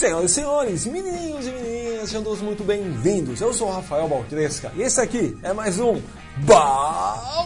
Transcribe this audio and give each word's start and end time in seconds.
Senhoras 0.00 0.30
e 0.30 0.34
senhores, 0.34 0.86
menininhos 0.86 1.46
e 1.46 1.50
menininhas, 1.50 2.08
sejam 2.08 2.24
todos 2.24 2.40
muito 2.40 2.64
bem-vindos. 2.64 3.38
Eu 3.38 3.52
sou 3.52 3.68
o 3.68 3.70
Rafael 3.70 4.08
Baltresca 4.08 4.72
e 4.74 4.80
esse 4.80 4.98
aqui 4.98 5.36
é 5.42 5.52
mais 5.52 5.78
um 5.78 6.00
Balcast. 6.38 7.44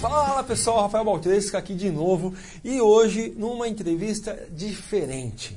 Fala 0.00 0.42
pessoal, 0.42 0.84
Rafael 0.84 1.04
Baltresca 1.04 1.58
aqui 1.58 1.74
de 1.74 1.90
novo 1.90 2.32
e 2.64 2.80
hoje 2.80 3.34
numa 3.36 3.68
entrevista 3.68 4.42
diferente. 4.50 5.54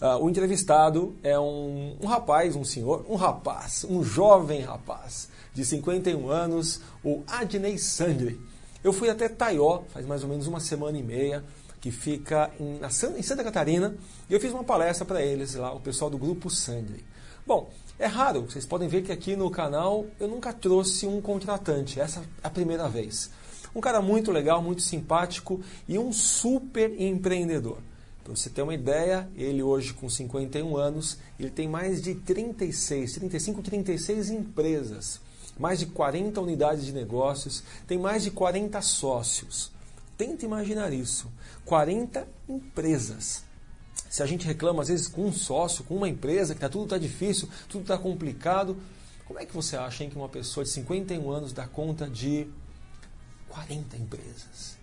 Uh, 0.00 0.24
o 0.24 0.28
entrevistado 0.28 1.14
é 1.22 1.38
um, 1.38 1.96
um 2.02 2.06
rapaz, 2.08 2.56
um 2.56 2.64
senhor, 2.64 3.06
um 3.08 3.14
rapaz, 3.14 3.86
um 3.88 4.02
jovem 4.02 4.62
rapaz 4.62 5.28
de 5.54 5.64
51 5.64 6.28
anos, 6.28 6.80
o 7.04 7.22
Adnei 7.28 7.78
Sandri. 7.78 8.36
Eu 8.82 8.92
fui 8.92 9.08
até 9.10 9.28
Taió, 9.28 9.82
faz 9.88 10.06
mais 10.06 10.22
ou 10.22 10.28
menos 10.28 10.46
uma 10.46 10.60
semana 10.60 10.98
e 10.98 11.02
meia, 11.02 11.44
que 11.80 11.90
fica 11.90 12.50
em, 12.58 12.80
em 13.18 13.22
Santa 13.22 13.44
Catarina, 13.44 13.94
e 14.28 14.34
eu 14.34 14.40
fiz 14.40 14.52
uma 14.52 14.64
palestra 14.64 15.04
para 15.04 15.22
eles 15.22 15.54
lá, 15.54 15.72
o 15.72 15.80
pessoal 15.80 16.10
do 16.10 16.18
Grupo 16.18 16.50
Sandri. 16.50 17.04
Bom, 17.46 17.70
é 17.98 18.06
raro, 18.06 18.42
vocês 18.42 18.66
podem 18.66 18.88
ver 18.88 19.02
que 19.02 19.12
aqui 19.12 19.36
no 19.36 19.50
canal 19.50 20.06
eu 20.18 20.28
nunca 20.28 20.52
trouxe 20.52 21.06
um 21.06 21.20
contratante, 21.20 22.00
essa 22.00 22.20
é 22.20 22.24
a 22.42 22.50
primeira 22.50 22.88
vez. 22.88 23.30
Um 23.74 23.80
cara 23.80 24.00
muito 24.00 24.32
legal, 24.32 24.62
muito 24.62 24.82
simpático 24.82 25.60
e 25.86 25.98
um 25.98 26.12
super 26.12 27.00
empreendedor. 27.00 27.78
Para 28.24 28.34
você 28.34 28.50
ter 28.50 28.62
uma 28.62 28.74
ideia, 28.74 29.28
ele 29.36 29.62
hoje 29.62 29.94
com 29.94 30.10
51 30.10 30.76
anos, 30.76 31.18
ele 31.38 31.50
tem 31.50 31.68
mais 31.68 32.02
de 32.02 32.16
36, 32.16 33.12
35, 33.12 33.62
36 33.62 34.30
empresas, 34.30 35.20
mais 35.58 35.78
de 35.78 35.86
40 35.86 36.40
unidades 36.40 36.84
de 36.84 36.92
negócios, 36.92 37.62
tem 37.86 37.98
mais 37.98 38.22
de 38.22 38.30
40 38.30 38.80
sócios. 38.82 39.72
Tenta 40.16 40.44
imaginar 40.44 40.92
isso, 40.92 41.30
40 41.64 42.26
empresas. 42.48 43.44
Se 44.08 44.22
a 44.22 44.26
gente 44.26 44.46
reclama 44.46 44.82
às 44.82 44.88
vezes 44.88 45.08
com 45.08 45.26
um 45.26 45.32
sócio, 45.32 45.84
com 45.84 45.96
uma 45.96 46.08
empresa, 46.08 46.54
que 46.54 46.60
tá, 46.60 46.68
tudo 46.68 46.84
está 46.84 46.98
difícil, 46.98 47.48
tudo 47.68 47.82
está 47.82 47.98
complicado, 47.98 48.76
como 49.26 49.40
é 49.40 49.44
que 49.44 49.54
você 49.54 49.76
acha 49.76 50.04
hein, 50.04 50.10
que 50.10 50.16
uma 50.16 50.28
pessoa 50.28 50.64
de 50.64 50.70
51 50.70 51.30
anos 51.30 51.52
dá 51.52 51.66
conta 51.66 52.08
de 52.08 52.46
40 53.48 53.96
empresas? 53.96 54.76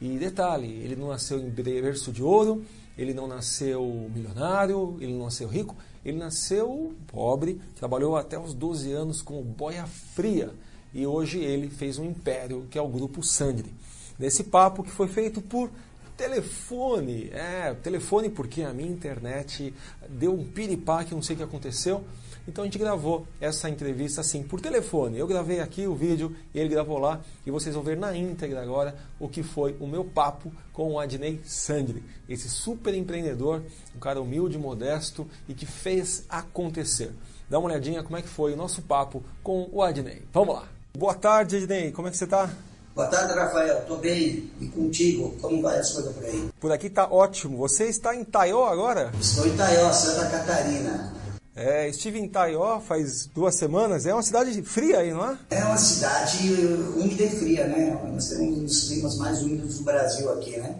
E 0.00 0.16
detalhe, 0.18 0.68
ele 0.68 0.94
não 0.94 1.08
nasceu 1.08 1.40
em 1.40 1.50
berço 1.50 2.12
de 2.12 2.22
ouro, 2.22 2.64
ele 2.96 3.14
não 3.14 3.26
nasceu 3.26 4.10
milionário, 4.14 4.96
ele 5.00 5.12
não 5.12 5.24
nasceu 5.24 5.48
rico, 5.48 5.74
ele 6.08 6.18
nasceu 6.18 6.94
pobre, 7.06 7.60
trabalhou 7.76 8.16
até 8.16 8.38
os 8.38 8.54
12 8.54 8.92
anos 8.92 9.22
como 9.22 9.42
boia 9.42 9.86
fria. 9.86 10.52
E 10.92 11.06
hoje 11.06 11.38
ele 11.38 11.68
fez 11.68 11.98
um 11.98 12.04
império 12.04 12.66
que 12.70 12.78
é 12.78 12.82
o 12.82 12.88
Grupo 12.88 13.22
Sandri. 13.22 13.72
Nesse 14.18 14.44
papo 14.44 14.82
que 14.82 14.90
foi 14.90 15.06
feito 15.06 15.40
por 15.40 15.70
telefone, 16.16 17.30
é, 17.32 17.72
telefone 17.74 18.28
porque 18.28 18.62
a 18.62 18.72
minha 18.72 18.90
internet 18.90 19.72
deu 20.08 20.34
um 20.34 20.44
piripá 20.44 21.04
que 21.04 21.14
não 21.14 21.22
sei 21.22 21.34
o 21.34 21.36
que 21.36 21.44
aconteceu, 21.44 22.02
então 22.48 22.64
a 22.64 22.66
gente 22.66 22.78
gravou 22.78 23.26
essa 23.38 23.68
entrevista 23.68 24.22
assim 24.22 24.42
por 24.42 24.58
telefone. 24.58 25.18
Eu 25.18 25.26
gravei 25.26 25.60
aqui 25.60 25.86
o 25.86 25.94
vídeo, 25.94 26.34
ele 26.54 26.70
gravou 26.70 26.98
lá 26.98 27.20
e 27.44 27.50
vocês 27.50 27.74
vão 27.74 27.84
ver 27.84 27.98
na 27.98 28.16
íntegra 28.16 28.62
agora 28.62 28.96
o 29.20 29.28
que 29.28 29.42
foi 29.42 29.76
o 29.78 29.86
meu 29.86 30.02
papo 30.02 30.50
com 30.72 30.92
o 30.92 30.98
Adnei 30.98 31.42
Sandri, 31.44 32.02
esse 32.26 32.48
super 32.48 32.94
empreendedor, 32.94 33.62
um 33.94 34.00
cara 34.00 34.18
humilde, 34.18 34.56
modesto 34.56 35.28
e 35.46 35.52
que 35.52 35.66
fez 35.66 36.24
acontecer. 36.26 37.12
Dá 37.50 37.58
uma 37.58 37.68
olhadinha 37.68 38.02
como 38.02 38.16
é 38.16 38.22
que 38.22 38.28
foi 38.28 38.54
o 38.54 38.56
nosso 38.56 38.80
papo 38.80 39.22
com 39.42 39.68
o 39.70 39.82
Adnei. 39.82 40.22
Vamos 40.32 40.54
lá. 40.54 40.68
Boa 40.96 41.14
tarde, 41.14 41.56
Adnei. 41.56 41.92
Como 41.92 42.08
é 42.08 42.10
que 42.10 42.16
você 42.16 42.24
está? 42.24 42.50
Boa 42.94 43.08
tarde, 43.08 43.34
Rafael. 43.34 43.78
Estou 43.80 43.98
bem. 43.98 44.50
E 44.58 44.68
contigo? 44.68 45.36
Como 45.40 45.60
vai 45.60 45.78
as 45.78 45.92
coisas 45.92 46.14
por 46.14 46.24
aí? 46.24 46.48
Por 46.58 46.72
aqui 46.72 46.86
está 46.86 47.06
ótimo. 47.06 47.58
Você 47.58 47.84
está 47.84 48.16
em 48.16 48.24
Taió 48.24 48.64
agora? 48.66 49.12
Estou 49.20 49.46
em 49.46 49.56
Taió, 49.56 49.92
Santa 49.92 50.28
Catarina. 50.30 51.27
É, 51.58 51.88
estive 51.88 52.20
em 52.20 52.28
Taió 52.28 52.78
faz 52.78 53.26
duas 53.26 53.56
semanas. 53.56 54.06
É 54.06 54.12
uma 54.12 54.22
cidade 54.22 54.62
fria 54.62 55.00
aí, 55.00 55.12
não 55.12 55.28
é? 55.28 55.38
É 55.50 55.64
uma 55.64 55.76
cidade 55.76 56.54
úmida 56.96 57.24
e 57.24 57.30
fria, 57.30 57.66
né? 57.66 58.00
Nós 58.12 58.28
temos 58.28 58.58
um 58.58 58.64
dos 58.64 58.84
climas 58.84 59.16
mais 59.16 59.42
úmidos 59.42 59.78
do 59.78 59.82
Brasil 59.82 60.32
aqui, 60.32 60.56
né? 60.56 60.76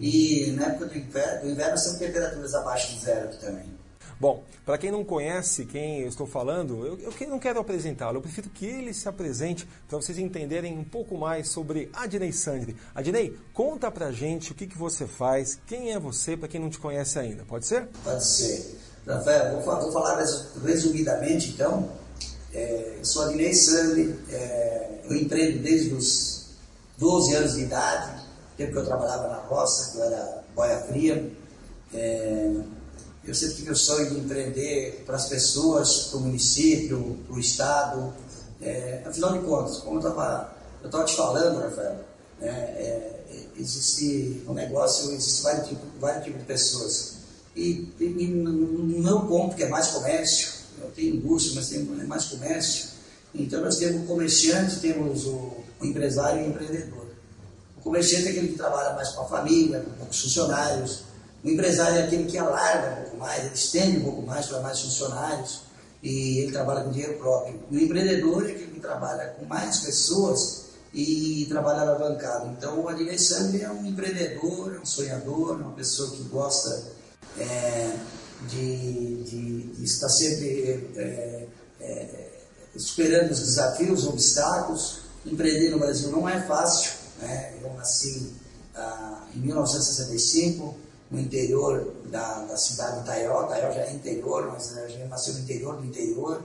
E 0.00 0.52
na 0.56 0.68
época 0.68 0.86
do 0.86 0.96
inverno, 0.96 1.42
do 1.42 1.50
inverno 1.50 1.76
são 1.76 1.98
temperaturas 1.98 2.54
abaixo 2.54 2.94
de 2.94 3.00
zero 3.04 3.26
aqui 3.26 3.38
também. 3.40 3.82
Bom, 4.18 4.42
para 4.64 4.78
quem 4.78 4.90
não 4.90 5.04
conhece 5.04 5.66
quem 5.66 6.00
eu 6.00 6.08
estou 6.08 6.26
falando, 6.26 6.86
eu, 6.86 6.98
eu 6.98 7.28
não 7.28 7.38
quero 7.38 7.58
apresentá-lo, 7.60 8.18
eu 8.18 8.22
prefiro 8.22 8.48
que 8.48 8.64
ele 8.64 8.94
se 8.94 9.08
apresente 9.08 9.68
para 9.88 9.98
vocês 9.98 10.16
entenderem 10.16 10.78
um 10.78 10.84
pouco 10.84 11.18
mais 11.18 11.48
sobre 11.48 11.90
Adnei 11.92 12.32
Sandri. 12.32 12.76
Adnei, 12.94 13.36
conta 13.52 13.90
pra 13.90 14.12
gente 14.12 14.52
o 14.52 14.54
que, 14.54 14.66
que 14.66 14.78
você 14.78 15.06
faz, 15.06 15.58
quem 15.66 15.92
é 15.92 15.98
você, 15.98 16.36
para 16.36 16.48
quem 16.48 16.60
não 16.60 16.70
te 16.70 16.78
conhece 16.78 17.18
ainda, 17.18 17.44
pode 17.44 17.66
ser? 17.66 17.88
Pode 18.04 18.24
ser. 18.24 18.91
Rafael, 19.06 19.60
vou, 19.60 19.80
vou 19.80 19.92
falar 19.92 20.22
resumidamente 20.64 21.50
então. 21.50 21.88
É, 22.54 22.98
sou 23.02 23.22
Adnei 23.22 23.54
Sandri, 23.54 24.18
é, 24.30 25.00
eu 25.04 25.16
empreendo 25.16 25.62
desde 25.62 25.92
os 25.94 26.46
12 26.98 27.34
anos 27.34 27.54
de 27.54 27.62
idade, 27.62 28.22
tempo 28.56 28.72
que 28.72 28.78
eu 28.78 28.84
trabalhava 28.84 29.28
na 29.28 29.38
roça, 29.38 29.92
que 29.92 29.98
eu 29.98 30.04
era 30.04 30.44
boia 30.54 30.78
fria. 30.80 31.32
É, 31.94 32.54
eu 33.24 33.34
sempre 33.34 33.56
tive 33.56 33.70
o 33.70 33.76
sonho 33.76 34.10
de 34.10 34.20
empreender 34.20 35.02
para 35.06 35.16
as 35.16 35.28
pessoas, 35.28 36.08
para 36.08 36.18
o 36.18 36.20
município, 36.20 37.18
para 37.26 37.36
o 37.36 37.40
Estado. 37.40 38.14
É, 38.60 39.02
afinal 39.06 39.32
de 39.32 39.40
contas, 39.40 39.78
como 39.78 40.00
eu 40.00 40.08
estava 40.08 40.54
te 41.04 41.16
falando, 41.16 41.60
Rafael, 41.60 42.04
é, 42.40 42.48
é, 42.48 43.24
existe 43.56 44.44
um 44.46 44.52
negócio, 44.52 45.12
existe 45.12 45.42
vários 45.42 45.68
tipos, 45.68 45.88
vários 45.98 46.24
tipos 46.24 46.40
de 46.40 46.46
pessoas 46.46 47.21
e, 47.54 47.88
e 48.00 48.26
no 48.26 48.98
meu 49.02 49.20
ponto, 49.20 49.54
que 49.56 49.64
é 49.64 49.68
mais 49.68 49.88
comércio, 49.88 50.50
eu 50.80 50.90
tenho 50.90 51.16
indústria, 51.16 51.56
mas 51.56 51.68
tem 51.68 51.84
mais 51.84 52.24
comércio, 52.26 52.88
então 53.34 53.62
nós 53.62 53.76
temos 53.76 54.02
o 54.02 54.06
comerciante, 54.06 54.80
temos 54.80 55.26
o, 55.26 55.52
o 55.80 55.86
empresário 55.86 56.42
e 56.42 56.44
o 56.44 56.48
empreendedor. 56.50 57.06
O 57.78 57.80
comerciante 57.82 58.28
é 58.28 58.30
aquele 58.30 58.48
que 58.48 58.56
trabalha 58.56 58.94
mais 58.94 59.10
com 59.10 59.22
a 59.22 59.24
família, 59.26 59.80
com 59.80 59.90
poucos 59.92 60.20
funcionários. 60.20 61.04
O 61.42 61.48
empresário 61.48 61.98
é 61.98 62.04
aquele 62.04 62.24
que 62.24 62.38
alarga 62.38 62.92
um 62.92 63.02
pouco 63.02 63.16
mais, 63.16 63.44
ele 63.44 63.54
estende 63.54 63.98
um 63.98 64.04
pouco 64.04 64.22
mais 64.22 64.46
para 64.46 64.60
mais 64.60 64.80
funcionários 64.80 65.62
e 66.02 66.38
ele 66.38 66.52
trabalha 66.52 66.84
com 66.84 66.90
dinheiro 66.90 67.18
próprio. 67.18 67.60
E 67.70 67.76
o 67.76 67.80
empreendedor 67.80 68.48
é 68.48 68.52
aquele 68.52 68.72
que 68.72 68.80
trabalha 68.80 69.28
com 69.38 69.46
mais 69.46 69.80
pessoas 69.80 70.62
e 70.92 71.46
trabalha 71.48 71.80
alavancado. 71.80 72.50
Então 72.50 72.80
o 72.80 72.88
Adilei 72.88 73.18
Sandri 73.18 73.62
é 73.62 73.70
um 73.70 73.84
empreendedor, 73.86 74.74
é 74.74 74.78
um 74.78 74.86
sonhador, 74.86 75.58
é 75.58 75.64
uma 75.64 75.72
pessoa 75.72 76.10
que 76.10 76.22
gosta 76.24 76.92
é, 77.38 77.96
de, 78.48 79.22
de, 79.24 79.84
estar 79.84 80.08
sempre 80.08 80.88
é, 80.96 81.46
é, 81.80 82.30
superando 82.76 83.30
os 83.30 83.40
desafios, 83.40 84.04
os 84.04 84.08
obstáculos. 84.08 84.98
Empreender 85.24 85.70
no 85.70 85.78
Brasil 85.78 86.10
não 86.10 86.28
é 86.28 86.40
fácil. 86.42 86.92
Né? 87.20 87.54
Eu 87.62 87.72
nasci 87.74 88.32
ah, 88.74 89.26
em 89.34 89.40
1965 89.40 90.74
no 91.10 91.20
interior 91.20 91.94
da, 92.10 92.44
da 92.44 92.56
cidade 92.56 93.00
de 93.00 93.06
Taió. 93.06 93.44
Taió 93.44 93.70
já 93.72 93.82
é 93.82 93.92
interior, 93.92 94.50
mas 94.52 94.76
a 94.76 94.88
gente 94.88 95.08
nasceu 95.08 95.34
no 95.34 95.40
interior 95.40 95.76
do 95.76 95.84
interior. 95.84 96.44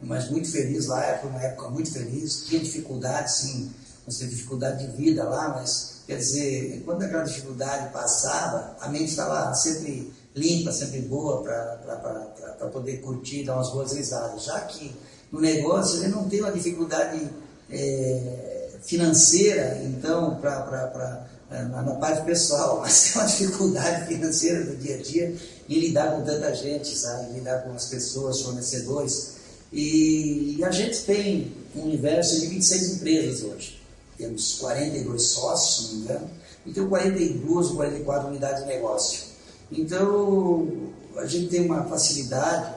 Mas 0.00 0.30
muito 0.30 0.50
feliz 0.50 0.86
lá, 0.86 1.18
foi 1.20 1.30
uma 1.30 1.42
época 1.42 1.70
muito 1.70 1.92
feliz. 1.92 2.44
Tinha 2.46 2.60
dificuldade, 2.60 3.32
sim, 3.32 3.72
nós 4.06 4.16
tínhamos 4.16 4.36
dificuldade 4.36 4.86
de 4.86 4.96
vida 4.96 5.24
lá, 5.24 5.48
mas 5.48 6.02
quer 6.06 6.16
dizer, 6.16 6.82
quando 6.84 7.02
aquela 7.02 7.24
dificuldade 7.24 7.92
passava, 7.92 8.76
a 8.80 8.88
mente 8.88 9.10
estava 9.10 9.52
sempre 9.54 10.12
limpa, 10.38 10.72
sempre 10.72 11.00
boa 11.02 11.42
para 11.42 12.68
poder 12.72 12.98
curtir, 12.98 13.44
dar 13.44 13.56
umas 13.56 13.70
boas 13.70 13.92
risadas. 13.92 14.44
Já 14.44 14.60
que 14.60 14.94
no 15.30 15.40
negócio 15.40 16.00
ele 16.00 16.08
não 16.08 16.28
tem 16.28 16.40
uma 16.40 16.52
dificuldade 16.52 17.28
é, 17.70 18.68
financeira, 18.82 19.82
então, 19.84 20.36
pra, 20.36 21.26
é, 21.50 21.62
na, 21.64 21.94
parte 21.94 22.24
pessoal, 22.24 22.80
mas 22.82 23.12
tem 23.12 23.22
uma 23.22 23.28
dificuldade 23.28 24.06
financeira 24.06 24.64
do 24.64 24.76
dia 24.76 24.96
a 24.96 25.02
dia 25.02 25.36
em 25.68 25.78
lidar 25.78 26.12
com 26.12 26.22
tanta 26.22 26.54
gente, 26.54 26.96
sabe? 26.96 27.32
Lidar 27.34 27.64
com 27.64 27.72
as 27.72 27.86
pessoas, 27.86 28.40
fornecedores. 28.40 29.36
E, 29.72 30.56
e 30.58 30.64
a 30.64 30.70
gente 30.70 31.02
tem 31.02 31.52
um 31.76 31.82
universo 31.82 32.40
de 32.40 32.46
26 32.46 32.92
empresas 32.94 33.42
hoje. 33.44 33.78
Temos 34.16 34.54
42 34.58 35.22
sócios, 35.22 35.76
se 35.76 35.92
não 35.92 35.98
me 35.98 36.04
engano, 36.04 36.30
e 36.66 36.72
tem 36.72 36.88
42 36.88 37.68
ou 37.68 37.76
44 37.76 38.28
unidades 38.28 38.62
de 38.62 38.68
negócio. 38.68 39.27
Então, 39.70 40.92
a 41.16 41.26
gente 41.26 41.48
tem 41.48 41.64
uma 41.64 41.84
facilidade 41.84 42.74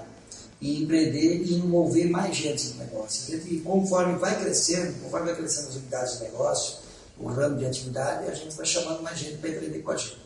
em 0.62 0.84
empreender 0.84 1.44
e 1.44 1.56
envolver 1.56 2.06
mais 2.06 2.36
gente 2.36 2.70
no 2.70 2.76
negócio. 2.76 3.36
E 3.36 3.60
conforme 3.62 4.18
vai 4.18 4.40
crescendo, 4.40 5.02
conforme 5.02 5.28
vai 5.28 5.36
crescendo 5.36 5.70
as 5.70 5.76
unidades 5.76 6.18
de 6.18 6.24
negócio, 6.26 6.78
o 7.18 7.28
ramo 7.28 7.58
de 7.58 7.66
atividade, 7.66 8.30
a 8.30 8.34
gente 8.34 8.56
vai 8.56 8.66
chamando 8.66 9.02
mais 9.02 9.18
gente 9.18 9.38
para 9.38 9.50
empreender 9.50 9.80
com 9.80 9.92
a 9.92 9.98
gente. 9.98 10.20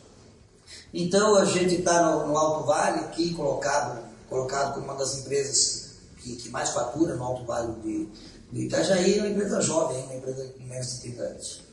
Então, 0.92 1.36
a 1.36 1.44
gente 1.44 1.76
está 1.76 2.02
no, 2.02 2.28
no, 2.28 2.36
Alto 2.36 2.66
Vale, 2.66 3.00
aqui 3.00 3.34
colocado, 3.34 4.02
colocado 4.28 4.74
como 4.74 4.86
uma 4.86 4.94
das 4.94 5.18
empresas 5.18 5.90
que, 6.18 6.36
que 6.36 6.48
mais 6.48 6.70
fatura 6.70 7.14
no 7.16 7.24
Alto 7.24 7.44
Vale 7.44 7.74
de, 7.82 8.08
de 8.52 8.66
Itajaí, 8.66 9.18
é 9.18 9.20
uma 9.20 9.28
empresa 9.28 9.60
jovem, 9.60 10.02
uma 10.04 10.14
empresa 10.14 10.44
com 10.56 10.64
menos 10.64 10.94
de 10.94 11.00
30 11.00 11.22
anos. 11.22 11.65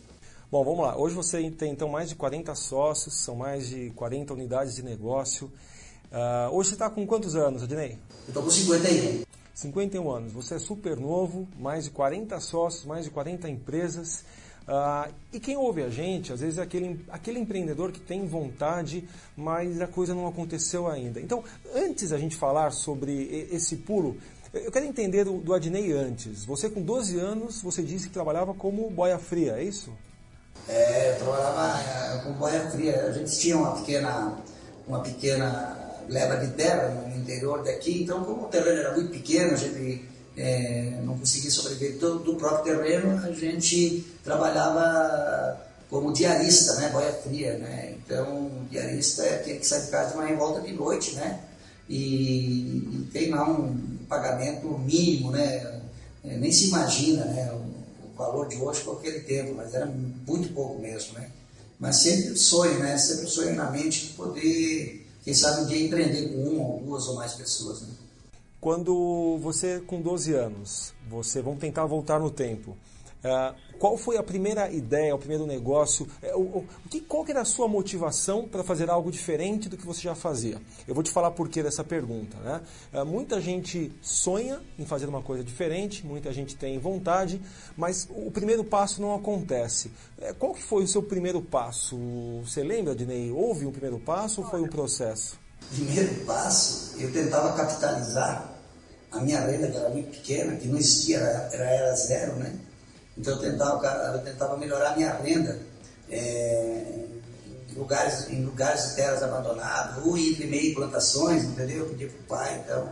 Bom, 0.54 0.64
vamos 0.64 0.82
lá. 0.82 0.96
Hoje 0.96 1.16
você 1.16 1.50
tem 1.50 1.72
então 1.72 1.90
mais 1.90 2.10
de 2.10 2.16
40 2.16 2.54
sócios, 2.54 3.16
são 3.16 3.36
mais 3.36 3.70
de 3.70 3.90
40 3.96 4.36
unidades 4.36 4.76
de 4.76 4.84
negócio. 4.84 5.52
Uh, 6.12 6.56
hoje 6.56 6.70
você 6.70 6.76
está 6.76 6.92
com 6.92 7.08
quantos 7.08 7.36
anos, 7.36 7.64
Adnei? 7.64 7.94
Eu 7.94 8.28
estou 8.28 8.44
com 8.44 8.52
51. 8.52 9.24
51 9.52 10.12
anos. 10.12 10.32
Você 10.34 10.54
é 10.54 10.60
super 10.60 10.96
novo, 10.96 11.48
mais 11.58 11.86
de 11.86 11.90
40 11.90 12.40
sócios, 12.40 12.86
mais 12.86 13.06
de 13.06 13.10
40 13.10 13.50
empresas. 13.50 14.24
Uh, 14.68 15.12
e 15.34 15.40
quem 15.40 15.58
ouve 15.58 15.82
a 15.82 15.90
gente, 15.90 16.32
às 16.32 16.42
vezes 16.42 16.60
é 16.60 16.62
aquele, 16.62 17.04
aquele 17.10 17.40
empreendedor 17.40 17.92
que 17.92 18.00
tem 18.00 18.28
vontade, 18.28 19.10
mas 19.36 19.82
a 19.82 19.88
coisa 19.88 20.14
não 20.14 20.28
aconteceu 20.28 20.88
ainda. 20.88 21.20
Então, 21.20 21.44
antes 21.74 22.12
a 22.12 22.20
gente 22.20 22.36
falar 22.36 22.70
sobre 22.70 23.48
esse 23.52 23.78
pulo, 23.78 24.18
eu 24.54 24.72
quero 24.72 24.86
entender 24.86 25.26
do, 25.26 25.40
do 25.40 25.52
Adnei 25.52 25.92
antes. 25.94 26.46
Você 26.46 26.70
com 26.70 26.84
12 26.84 27.18
anos, 27.18 27.60
você 27.60 27.82
disse 27.82 28.08
que 28.08 28.14
trabalhava 28.14 28.54
como 28.54 28.88
boia 28.92 29.18
fria, 29.18 29.54
é 29.54 29.64
isso? 29.64 29.92
É, 30.68 31.12
eu 31.12 31.16
trabalhava 31.18 31.80
é, 31.80 32.18
com 32.24 32.34
boia 32.34 32.70
fria. 32.70 33.06
A 33.08 33.12
gente 33.12 33.38
tinha 33.38 33.58
uma 33.58 33.76
pequena, 33.76 34.38
uma 34.88 35.00
pequena 35.00 35.84
leva 36.10 36.38
de 36.38 36.52
terra 36.54 36.90
no 36.90 37.18
interior 37.18 37.64
daqui, 37.64 38.04
então 38.04 38.24
como 38.24 38.44
o 38.44 38.48
terreno 38.48 38.80
era 38.80 38.94
muito 38.94 39.12
pequeno, 39.12 39.54
a 39.54 39.58
gente 39.58 40.06
é, 40.36 41.00
não 41.04 41.18
conseguia 41.18 41.52
sobreviver 41.52 41.98
do, 41.98 42.20
do, 42.20 42.36
próprio 42.36 42.76
terreno, 42.76 43.18
a 43.24 43.32
gente 43.32 44.06
trabalhava 44.24 45.62
como 45.90 46.12
diarista, 46.12 46.76
né, 46.76 46.90
boia 46.90 47.14
fria, 47.14 47.58
né, 47.58 47.96
então 47.98 48.50
diarista 48.70 49.24
é, 49.24 49.38
tinha 49.38 49.58
que 49.58 49.66
sair 49.66 49.86
de 49.86 49.92
casa 49.92 50.16
mas 50.16 50.32
em 50.32 50.36
volta 50.36 50.62
de 50.62 50.74
noite, 50.74 51.16
né, 51.16 51.40
e, 51.88 52.78
e 52.78 53.10
tem 53.14 53.30
lá 53.30 53.48
um 53.48 53.78
pagamento 54.10 54.68
mínimo, 54.80 55.32
né, 55.32 55.82
é, 56.26 56.36
nem 56.38 56.52
se 56.52 56.68
imagina, 56.68 57.26
né, 57.26 57.52
o, 58.14 58.18
valor 58.18 58.48
de 58.48 58.58
hoje 58.58 58.82
por 58.82 58.98
aquele 58.98 59.22
tempo, 59.22 59.54
mas 59.56 59.74
era 59.74 59.86
muito 59.86 60.54
pouco 60.54 60.82
mesmo, 60.82 61.14
né, 61.14 61.30
mas 61.80 61.98
sempre 61.98 62.32
o 62.32 62.38
sonho, 62.38 62.80
né, 62.80 62.98
sempre 62.98 63.26
o 63.26 63.30
sonho 63.30 63.56
na 63.56 63.70
mente 63.72 64.08
de 64.08 64.14
poder 64.14 65.04
quem 65.24 65.34
sabe 65.34 65.62
um 65.62 65.66
dia 65.68 65.86
empreender 65.86 66.30
com 66.30 66.44
uma 66.44 66.68
ou 66.68 66.82
duas 66.82 67.08
ou 67.08 67.16
mais 67.16 67.34
pessoas. 67.34 67.82
Né? 67.82 67.88
Quando 68.60 69.38
você, 69.42 69.80
com 69.80 70.02
12 70.02 70.34
anos, 70.34 70.94
você, 71.10 71.42
vamos 71.42 71.60
tentar 71.60 71.86
voltar 71.86 72.20
no 72.20 72.30
tempo, 72.30 72.78
Uh, 73.24 73.56
qual 73.80 73.98
foi 73.98 74.18
a 74.18 74.24
primeira 74.24 74.70
ideia, 74.70 75.16
o 75.16 75.18
primeiro 75.18 75.46
negócio? 75.46 76.06
Uh, 76.22 76.38
o, 76.38 76.58
o, 76.86 76.90
que, 76.90 77.00
qual 77.00 77.24
que 77.24 77.32
era 77.32 77.42
a 77.42 77.46
sua 77.46 77.70
motivação 77.70 78.48
para 78.48 78.64
fazer 78.64 78.90
algo 78.90 79.10
diferente 79.10 79.70
do 79.70 79.78
que 79.78 79.86
você 79.86 80.02
já 80.02 80.14
fazia? 80.14 80.62
Eu 80.86 80.94
vou 80.94 81.04
te 81.04 81.10
falar 81.10 81.32
por 81.32 81.48
que 81.48 81.64
dessa 81.64 81.84
pergunta. 81.84 82.38
Né? 82.38 82.62
Uh, 82.94 83.06
muita 83.06 83.40
gente 83.40 83.94
sonha 84.02 84.62
em 84.78 84.86
fazer 84.86 85.08
uma 85.08 85.22
coisa 85.22 85.44
diferente, 85.44 86.06
muita 86.06 86.34
gente 86.34 86.58
tem 86.58 86.78
vontade, 86.78 87.42
mas 87.78 88.08
o 88.10 88.30
primeiro 88.30 88.64
passo 88.64 89.02
não 89.02 89.16
acontece. 89.16 89.92
qual 90.38 90.54
que 90.54 90.62
foi 90.62 90.84
o 90.84 90.88
seu 90.88 91.02
primeiro 91.02 91.42
passo? 91.42 91.98
Você 92.44 92.62
lembra, 92.62 92.94
Dinei? 92.94 93.32
Houve 93.32 93.66
um 93.66 93.72
primeiro 93.72 94.00
passo 94.00 94.42
ou 94.42 94.50
foi 94.50 94.62
um 94.62 94.68
processo? 94.68 95.40
Primeiro 95.74 96.26
passo, 96.26 96.96
eu 97.00 97.12
tentava 97.12 97.54
capitalizar 97.54 98.54
a 99.12 99.20
minha 99.22 99.40
renda, 99.40 99.68
que 99.70 99.78
era 99.78 99.90
muito 99.90 100.10
pequena, 100.10 100.56
que 100.58 100.68
não 100.68 100.78
existia, 100.78 101.18
era, 101.18 101.64
era 101.64 101.96
zero, 101.96 102.36
né? 102.36 102.54
Então 103.18 103.34
eu 103.34 103.40
tentava, 103.40 103.86
eu 104.16 104.20
tentava 104.24 104.58
melhorar 104.58 104.92
a 104.92 104.96
minha 104.96 105.14
renda 105.14 105.60
é, 106.10 107.06
em, 107.70 107.76
lugares, 107.76 108.30
em 108.30 108.44
lugares 108.44 108.90
de 108.90 108.96
terras 108.96 109.24
abandonadas, 109.24 110.04
ou 110.06 110.18
ir 110.18 110.46
meio 110.48 110.76
plantações, 110.76 111.44
entendeu? 111.44 111.80
Eu 111.80 111.90
pedia 111.90 112.08
para 112.08 112.20
o 112.20 112.24
pai, 112.24 112.64
então, 112.64 112.90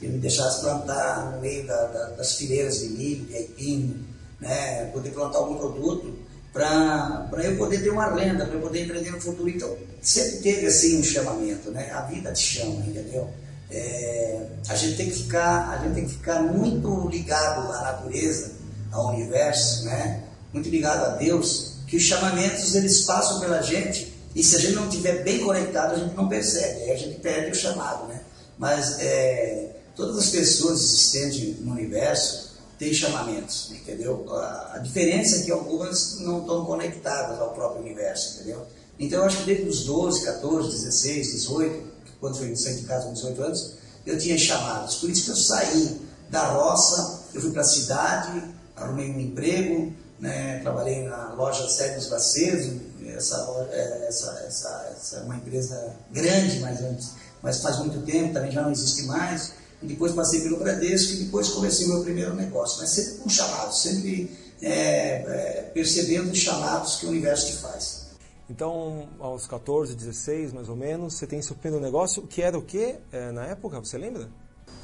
ele 0.00 0.12
me 0.12 0.18
deixasse 0.18 0.60
plantar 0.60 1.32
no 1.32 1.40
meio 1.40 1.66
da, 1.66 1.86
da, 1.86 2.06
das 2.10 2.34
fileiras 2.36 2.80
de 2.80 2.88
milho, 2.90 3.24
de 3.26 3.36
aipim, 3.36 4.06
né? 4.40 4.86
poder 4.86 5.10
plantar 5.10 5.38
algum 5.38 5.56
produto 5.56 6.18
para 6.52 7.28
eu 7.42 7.56
poder 7.56 7.82
ter 7.82 7.88
uma 7.88 8.14
renda, 8.14 8.44
para 8.44 8.54
eu 8.54 8.60
poder 8.60 8.84
empreender 8.84 9.10
no 9.10 9.20
futuro. 9.20 9.48
Então, 9.48 9.74
sempre 10.02 10.38
teve 10.40 10.66
assim 10.66 11.00
um 11.00 11.02
chamamento, 11.02 11.70
né? 11.70 11.90
A 11.92 12.02
vida 12.02 12.30
te 12.32 12.42
chama, 12.42 12.84
entendeu? 12.84 13.30
É, 13.70 14.48
a 14.68 14.74
gente 14.74 14.98
tem 14.98 15.08
que 15.08 15.16
ficar, 15.16 15.70
a 15.70 15.78
gente 15.78 15.94
tem 15.94 16.04
que 16.04 16.12
ficar 16.12 16.42
muito 16.42 17.08
ligado 17.08 17.72
à 17.72 17.80
natureza 17.80 18.51
ao 18.92 19.08
universo, 19.08 19.84
né? 19.84 20.22
muito 20.52 20.68
ligado 20.68 21.04
a 21.04 21.16
Deus, 21.16 21.72
que 21.86 21.96
os 21.96 22.02
chamamentos 22.02 22.74
eles 22.74 23.02
passam 23.02 23.40
pela 23.40 23.62
gente 23.62 24.12
e 24.34 24.42
se 24.42 24.56
a 24.56 24.58
gente 24.58 24.74
não 24.74 24.88
estiver 24.88 25.22
bem 25.22 25.40
conectado, 25.40 25.94
a 25.94 25.98
gente 25.98 26.14
não 26.14 26.28
percebe, 26.28 26.82
aí 26.82 26.90
a 26.92 26.96
gente 26.96 27.20
perde 27.20 27.50
o 27.50 27.54
chamado. 27.54 28.06
Né? 28.06 28.20
Mas 28.58 28.98
é, 29.00 29.76
todas 29.96 30.16
as 30.18 30.30
pessoas 30.30 30.80
existentes 30.80 31.60
no 31.60 31.72
universo 31.72 32.52
têm 32.78 32.92
chamamentos, 32.92 33.70
entendeu? 33.70 34.26
A, 34.30 34.78
diferença 34.78 35.36
é 35.36 35.42
que 35.42 35.52
algumas 35.52 36.18
não 36.20 36.40
estão 36.40 36.64
conectadas 36.64 37.38
ao 37.38 37.52
próprio 37.52 37.82
universo, 37.82 38.36
entendeu? 38.36 38.66
Então 38.98 39.20
eu 39.20 39.24
acho 39.24 39.38
que 39.38 39.44
desde 39.44 39.68
os 39.68 39.84
12, 39.84 40.24
14, 40.24 40.70
16, 40.70 41.32
18, 41.32 41.82
quando 42.20 42.36
foi 42.36 42.54
sair 42.56 42.76
de 42.76 42.84
casa 42.84 43.06
com 43.06 43.12
18 43.12 43.42
anos, 43.42 43.74
eu 44.04 44.18
tinha 44.18 44.36
chamados. 44.36 44.96
Por 44.96 45.10
isso 45.10 45.24
que 45.24 45.30
eu 45.30 45.36
saí 45.36 46.00
da 46.30 46.46
roça, 46.48 47.24
eu 47.34 47.40
fui 47.40 47.52
para 47.52 47.62
a 47.62 47.64
cidade, 47.64 48.42
arrumei 48.76 49.10
um 49.10 49.20
emprego, 49.20 49.92
né, 50.18 50.60
trabalhei 50.60 51.02
na 51.02 51.34
loja 51.34 51.68
Sérgio 51.68 52.10
Baceso, 52.10 52.80
essa, 53.06 53.68
é, 53.70 54.06
essa, 54.08 54.30
essa, 54.46 54.92
essa 54.96 55.16
é 55.16 55.22
uma 55.22 55.36
empresa 55.36 55.94
grande, 56.10 56.60
mas, 56.60 57.14
mas 57.42 57.60
faz 57.60 57.78
muito 57.78 58.00
tempo, 58.04 58.32
também 58.32 58.50
já 58.50 58.62
não 58.62 58.70
existe 58.70 59.02
mais. 59.02 59.52
E 59.82 59.86
depois 59.86 60.12
passei 60.12 60.40
pelo 60.42 60.58
Bradesco 60.58 61.14
e 61.14 61.24
depois 61.24 61.48
comecei 61.48 61.86
o 61.86 61.88
meu 61.88 62.02
primeiro 62.04 62.34
negócio, 62.34 62.80
mas 62.80 62.90
sempre 62.90 63.14
com 63.18 63.28
chamados, 63.28 63.82
sempre 63.82 64.30
é, 64.62 64.70
é, 64.70 65.70
percebendo 65.74 66.30
os 66.30 66.38
chamados 66.38 66.96
que 66.96 67.06
o 67.06 67.08
universo 67.08 67.48
te 67.48 67.52
faz. 67.54 68.02
Então, 68.48 69.08
aos 69.18 69.46
14, 69.46 69.94
16 69.94 70.52
mais 70.52 70.68
ou 70.68 70.76
menos, 70.76 71.14
você 71.14 71.26
tem 71.26 71.42
seu 71.42 71.56
primeiro 71.56 71.84
negócio, 71.84 72.22
que 72.22 72.42
era 72.42 72.56
o 72.56 72.62
que 72.62 72.96
é, 73.10 73.32
na 73.32 73.46
época, 73.46 73.80
você 73.80 73.98
lembra? 73.98 74.28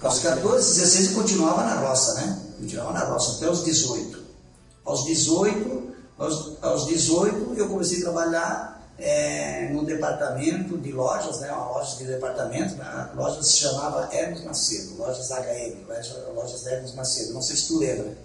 Aos 0.00 0.20
14, 0.20 0.80
16 0.80 1.10
eu 1.10 1.14
continuava 1.16 1.64
na 1.64 1.80
roça, 1.80 2.14
né? 2.14 2.40
Continuava 2.56 2.92
na 2.92 3.04
roça 3.04 3.36
até 3.36 3.50
os 3.50 3.64
18. 3.64 4.22
Aos 4.84 5.04
18, 5.04 5.92
aos, 6.16 6.62
aos 6.62 6.86
18 6.86 7.54
eu 7.56 7.68
comecei 7.68 7.98
a 7.98 8.02
trabalhar 8.02 8.92
é, 8.96 9.70
no 9.72 9.84
departamento 9.84 10.78
de 10.78 10.92
lojas, 10.92 11.40
né? 11.40 11.50
Uma 11.50 11.72
loja 11.72 11.96
de 11.96 12.04
departamento, 12.04 12.80
a 12.80 13.12
loja 13.16 13.42
se 13.42 13.56
chamava 13.58 14.08
Hermes 14.14 14.44
Macedo, 14.44 14.96
lojas 14.98 15.30
HM, 15.30 15.84
lojas 16.32 16.66
Hermes 16.66 16.94
Macedo, 16.94 17.34
não 17.34 17.42
sei 17.42 17.56
se 17.56 17.66
tu 17.66 17.78
lembra, 17.78 18.16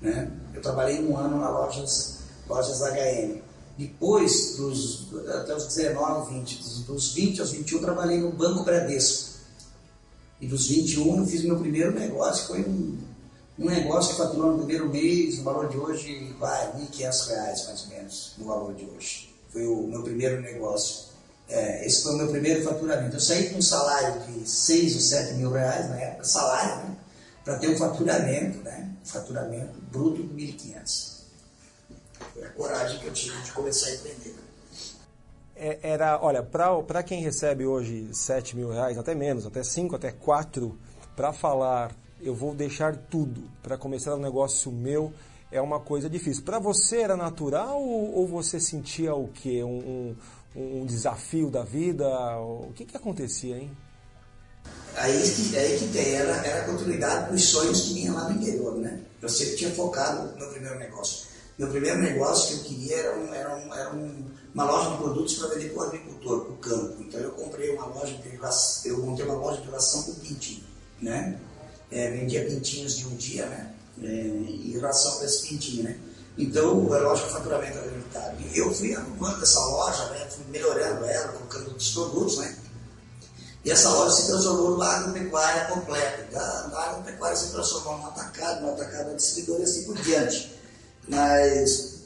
né? 0.00 0.30
Eu 0.54 0.62
trabalhei 0.62 1.04
um 1.04 1.16
ano 1.16 1.40
na 1.40 1.50
lojas, 1.50 2.18
lojas 2.48 2.80
HM. 2.80 3.42
Depois, 3.76 4.56
dos, 4.56 5.08
até 5.28 5.54
os 5.54 5.66
19, 5.66 6.32
20, 6.32 6.84
dos 6.84 7.12
20 7.12 7.40
aos 7.40 7.50
21, 7.50 7.78
eu 7.78 7.82
trabalhei 7.82 8.18
no 8.18 8.30
Banco 8.30 8.62
Bradesco 8.62 9.37
e 10.40 10.46
dos 10.46 10.68
21 10.68 11.18
eu 11.18 11.26
fiz 11.26 11.42
meu 11.42 11.58
primeiro 11.58 11.92
negócio, 11.92 12.46
foi 12.46 12.60
um, 12.60 12.96
um 13.58 13.66
negócio 13.66 14.12
que 14.12 14.18
faturou 14.18 14.52
no 14.52 14.58
primeiro 14.58 14.88
mês, 14.88 15.38
no 15.38 15.44
valor 15.44 15.68
de 15.68 15.76
hoje, 15.76 16.34
vai, 16.38 16.66
R$ 16.72 16.86
1.500 16.92 17.66
mais 17.66 17.84
ou 17.84 17.88
menos, 17.88 18.34
no 18.38 18.44
valor 18.46 18.74
de 18.74 18.84
hoje. 18.84 19.34
Foi 19.50 19.66
o 19.66 19.86
meu 19.88 20.02
primeiro 20.02 20.40
negócio. 20.40 21.08
É, 21.48 21.86
esse 21.86 22.02
foi 22.02 22.14
o 22.14 22.18
meu 22.18 22.28
primeiro 22.28 22.62
faturamento. 22.62 23.16
Eu 23.16 23.20
saí 23.20 23.50
com 23.50 23.58
um 23.58 23.62
salário 23.62 24.20
de 24.26 24.48
6 24.48 24.94
ou 24.94 25.00
7 25.00 25.34
mil 25.34 25.50
reais 25.50 25.88
na 25.88 25.96
época, 25.96 26.24
salário, 26.24 26.76
né? 26.84 26.96
Para 27.44 27.58
ter 27.58 27.70
um 27.70 27.78
faturamento, 27.78 28.58
né? 28.58 28.90
Faturamento 29.04 29.80
bruto 29.90 30.22
de 30.22 30.34
1.500. 30.34 31.18
Foi 32.34 32.44
a 32.44 32.50
coragem 32.50 33.00
que 33.00 33.06
eu 33.06 33.12
tive 33.12 33.40
de 33.42 33.52
começar 33.52 33.88
a 33.88 33.94
empreender. 33.94 34.47
É, 35.60 35.78
era, 35.82 36.20
olha, 36.22 36.42
para 36.42 37.02
quem 37.02 37.20
recebe 37.20 37.66
hoje 37.66 38.08
7 38.12 38.56
mil 38.56 38.70
reais, 38.70 38.96
até 38.96 39.14
menos, 39.14 39.44
até 39.44 39.64
5, 39.64 39.96
até 39.96 40.12
4, 40.12 40.78
para 41.16 41.32
falar 41.32 41.90
eu 42.20 42.34
vou 42.34 42.54
deixar 42.54 42.96
tudo 42.96 43.42
para 43.62 43.76
começar 43.76 44.14
um 44.14 44.20
negócio 44.20 44.70
meu, 44.72 45.12
é 45.50 45.60
uma 45.60 45.80
coisa 45.80 46.08
difícil. 46.08 46.44
Para 46.44 46.58
você 46.58 46.98
era 46.98 47.16
natural 47.16 47.80
ou, 47.82 48.26
você 48.26 48.60
sentia 48.60 49.14
o 49.14 49.28
quê? 49.28 49.62
Um, 49.62 50.14
um, 50.54 50.80
um, 50.80 50.86
desafio 50.86 51.50
da 51.50 51.62
vida? 51.62 52.06
O 52.38 52.72
que, 52.74 52.84
que 52.84 52.96
acontecia, 52.96 53.56
hein? 53.56 53.70
Aí 54.96 55.30
que, 55.30 55.56
aí 55.56 55.78
que 55.78 55.88
tem, 55.88 56.14
era, 56.14 56.36
era 56.44 56.62
a 56.62 56.64
continuidade 56.64 57.30
dos 57.30 57.44
sonhos 57.44 57.82
que 57.82 57.94
vinha 57.94 58.12
lá 58.12 58.28
no 58.28 58.40
interior, 58.40 58.76
né? 58.76 59.00
Eu 59.22 59.28
sempre 59.28 59.56
tinha 59.56 59.70
focado 59.70 60.36
no 60.36 60.50
primeiro 60.50 60.78
negócio. 60.78 61.27
Meu 61.58 61.68
primeiro 61.68 61.98
negócio 61.98 62.48
que 62.48 62.54
eu 62.54 62.68
queria 62.68 62.96
era, 62.96 63.18
um, 63.18 63.34
era, 63.34 63.56
um, 63.56 63.74
era 63.74 63.92
um, 63.92 64.24
uma 64.54 64.64
loja 64.64 64.90
de 64.90 64.96
produtos 64.98 65.34
para 65.34 65.48
vender 65.48 65.70
para 65.70 65.82
o 65.82 65.86
agricultor, 65.86 66.40
para 66.44 66.52
o 66.52 66.56
campo. 66.58 67.02
Então 67.02 67.20
eu 67.20 67.32
comprei 67.32 67.74
uma 67.74 67.86
loja 67.86 68.14
de 68.14 68.88
eu 68.88 68.98
montei 68.98 69.24
uma 69.24 69.34
loja 69.34 69.60
de 69.60 69.68
ração 69.68 70.04
com 70.04 70.14
pintinho, 70.14 70.62
né? 71.02 71.40
É, 71.90 72.12
vendia 72.12 72.44
pintinhos 72.44 72.96
de 72.96 73.06
um 73.08 73.16
dia, 73.16 73.46
né? 73.46 73.74
É, 74.00 74.06
e 74.06 74.78
ração 74.80 75.18
desse 75.18 75.48
pintinho, 75.48 75.82
né? 75.82 75.98
Então, 76.38 76.92
a 76.92 76.98
loja 76.98 77.26
de 77.26 77.32
faturamento. 77.32 77.76
E 78.54 78.58
eu 78.58 78.72
fui 78.72 78.94
arrumando 78.94 79.42
essa 79.42 79.58
loja, 79.58 80.10
né? 80.10 80.28
Fui 80.30 80.44
melhorando 80.50 81.04
ela, 81.04 81.32
colocando 81.32 81.70
outros 81.70 81.90
produtos, 81.90 82.38
né? 82.38 82.56
E 83.64 83.70
essa 83.72 83.88
loja 83.90 84.14
se 84.14 84.28
transformou 84.28 84.70
numa 84.70 84.86
agropecuária 84.86 85.64
completa. 85.64 86.28
Da, 86.30 86.62
da 86.68 86.80
agropecuária 86.90 87.36
se 87.36 87.50
transformou 87.50 87.98
num 87.98 88.06
atacado, 88.06 88.60
num 88.62 88.74
atacado 88.74 89.16
distribuidor 89.16 89.60
e 89.60 89.64
assim 89.64 89.84
por 89.84 89.96
diante. 89.96 90.57
Mas 91.08 92.00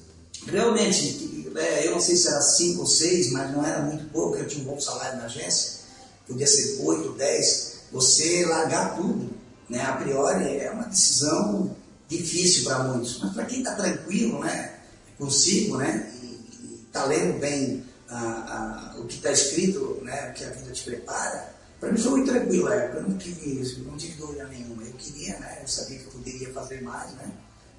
realmente, 0.47 1.51
é, 1.57 1.87
eu 1.87 1.93
não 1.93 2.01
sei 2.01 2.17
se 2.17 2.29
era 2.29 2.41
5 2.41 2.81
ou 2.81 2.87
6, 2.87 3.33
mas 3.33 3.53
não 3.53 3.65
era 3.65 3.83
muito 3.83 4.05
pouco, 4.11 4.37
eu 4.37 4.47
tinha 4.47 4.65
um 4.65 4.69
bom 4.69 4.81
salário 4.81 5.19
na 5.19 5.25
agência, 5.25 5.81
podia 6.27 6.47
ser 6.47 6.81
8, 6.81 7.13
10, 7.13 7.73
você 7.93 8.47
largar 8.47 8.97
tudo, 8.97 9.31
né, 9.69 9.83
a 9.83 9.93
priori 9.97 10.59
é 10.59 10.71
uma 10.71 10.85
decisão 10.85 11.77
difícil 12.09 12.65
para 12.65 12.85
muitos, 12.85 13.19
mas 13.21 13.33
para 13.33 13.45
quem 13.45 13.59
está 13.59 13.75
tranquilo, 13.75 14.41
né, 14.41 14.75
consigo, 15.19 15.77
né, 15.77 16.11
e 16.23 16.85
está 16.87 17.05
lendo 17.05 17.39
bem 17.39 17.85
a, 18.09 18.95
a, 18.95 19.01
o 19.01 19.07
que 19.07 19.17
está 19.17 19.31
escrito, 19.31 19.99
né, 20.03 20.31
o 20.31 20.35
que 20.35 20.45
a 20.45 20.51
vida 20.51 20.73
te 20.73 20.85
prepara, 20.85 21.53
para 21.83 21.91
mim 21.91 21.99
foi 21.99 22.11
muito 22.13 22.31
tranquilo 22.31 22.69
época, 22.69 22.99
eu 22.99 23.09
não 23.09 23.19
tive, 23.19 23.83
não 23.83 23.97
tive 23.97 24.15
dúvida 24.15 24.45
nenhuma. 24.45 24.85
Eu 24.85 24.93
queria, 24.93 25.37
né? 25.41 25.59
Eu 25.61 25.67
sabia 25.67 25.99
que 25.99 26.05
eu 26.05 26.13
poderia 26.13 26.53
fazer 26.53 26.81
mais, 26.81 27.11
né? 27.15 27.33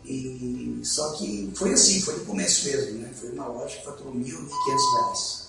E, 0.06 0.82
só 0.84 1.14
que 1.14 1.52
foi 1.56 1.74
assim, 1.74 2.02
foi 2.02 2.18
no 2.18 2.26
começo 2.26 2.68
mesmo, 2.68 3.00
né? 3.00 3.12
Foi 3.14 3.32
uma 3.32 3.48
loja 3.48 3.78
que 3.78 3.86
faturou 3.86 4.14
R$ 4.14 4.20
1.500. 4.20 5.44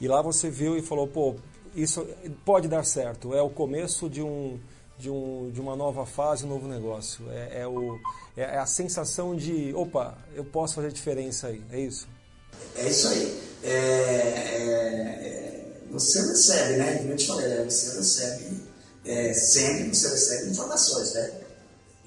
E 0.00 0.08
lá 0.08 0.20
você 0.22 0.50
viu 0.50 0.76
e 0.76 0.82
falou, 0.82 1.06
pô, 1.06 1.36
isso 1.74 2.06
pode 2.44 2.68
dar 2.68 2.84
certo, 2.84 3.34
é 3.34 3.42
o 3.42 3.50
começo 3.50 4.08
de 4.08 4.22
um, 4.22 4.58
de, 4.98 5.10
um, 5.10 5.50
de 5.50 5.60
uma 5.60 5.76
nova 5.76 6.04
fase, 6.04 6.44
um 6.44 6.48
novo 6.48 6.68
negócio. 6.68 7.24
É, 7.30 7.62
é, 7.62 7.66
o, 7.66 7.98
é 8.36 8.58
a 8.58 8.66
sensação 8.66 9.34
de, 9.34 9.72
opa, 9.74 10.16
eu 10.34 10.44
posso 10.44 10.74
fazer 10.74 10.92
diferença 10.92 11.48
aí, 11.48 11.62
é 11.70 11.80
isso? 11.80 12.08
É 12.76 12.88
isso 12.88 13.08
aí. 13.08 13.40
É, 13.62 13.70
é, 13.70 14.56
é 14.56 15.40
você 15.90 16.20
recebe, 16.20 16.76
né? 16.76 16.98
Como 16.98 17.10
eu 17.10 17.16
te 17.16 17.26
falei, 17.26 17.48
né? 17.48 17.64
você 17.64 17.96
recebe, 17.96 18.62
é, 19.04 19.32
sempre 19.34 19.94
você 19.94 20.08
recebe 20.08 20.50
informações, 20.50 21.14
né? 21.14 21.39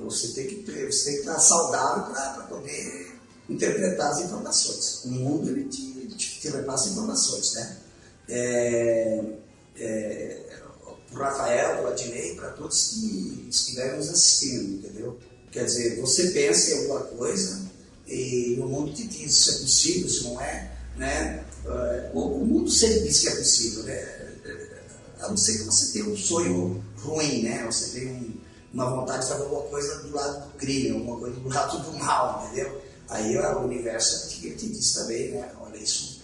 Então, 0.03 0.09
você 0.09 0.27
tem 0.29 0.47
que, 0.47 0.55
você 0.65 1.05
tem 1.05 1.13
que 1.13 1.19
estar 1.21 1.39
saudável 1.39 2.13
para 2.13 2.43
poder 2.43 3.15
interpretar 3.49 4.11
as 4.11 4.19
informações. 4.21 5.05
O 5.05 5.09
mundo 5.09 5.49
ele 5.49 5.63
te, 5.65 6.07
te, 6.17 6.41
te 6.41 6.49
repassa 6.49 6.89
informações, 6.89 7.53
né? 7.53 7.77
É, 8.27 9.23
é, 9.77 10.39
para 11.09 11.19
o 11.19 11.23
Rafael, 11.23 11.77
para 11.77 11.83
o 11.83 11.87
Adnei, 11.87 12.35
para 12.35 12.49
todos 12.49 12.89
que 12.89 13.47
estiverem 13.49 13.97
nos 13.97 14.09
assistindo, 14.09 14.77
entendeu? 14.77 15.17
Quer 15.51 15.65
dizer, 15.65 16.01
você 16.01 16.31
pensa 16.31 16.71
em 16.71 16.79
alguma 16.79 17.01
coisa 17.01 17.61
e 18.07 18.57
o 18.59 18.67
mundo 18.67 18.93
te 18.93 19.07
diz 19.07 19.33
se 19.33 19.49
é 19.51 19.53
possível, 19.53 20.09
se 20.09 20.23
não 20.23 20.41
é, 20.41 20.71
né? 20.97 21.45
É, 21.65 22.11
o 22.13 22.45
mundo 22.45 22.69
sempre 22.69 23.01
diz 23.01 23.19
que 23.19 23.27
é 23.29 23.35
possível, 23.35 23.83
né? 23.83 24.33
A 25.21 25.29
não 25.29 25.37
ser 25.37 25.59
que 25.59 25.63
você 25.63 25.93
tenha 25.93 26.05
um 26.05 26.17
sonho 26.17 26.83
ruim, 26.97 27.43
né? 27.43 27.65
Você 27.65 27.99
tem 27.99 28.07
um, 28.09 28.42
uma 28.73 28.89
vontade 28.89 29.23
de 29.23 29.29
fazer 29.29 29.43
alguma 29.43 29.61
coisa 29.63 29.99
do 30.01 30.15
lado 30.15 30.49
do 30.49 30.57
crime, 30.57 30.91
alguma 30.91 31.19
coisa 31.19 31.39
do 31.39 31.47
lado 31.47 31.79
do 31.79 31.97
mal, 31.99 32.45
entendeu? 32.45 32.81
Aí 33.09 33.37
o 33.37 33.59
universo 33.59 34.29
te, 34.29 34.49
te 34.55 34.67
diz 34.67 34.93
também, 34.93 35.31
né? 35.31 35.51
Olha, 35.61 35.77
isso, 35.77 36.21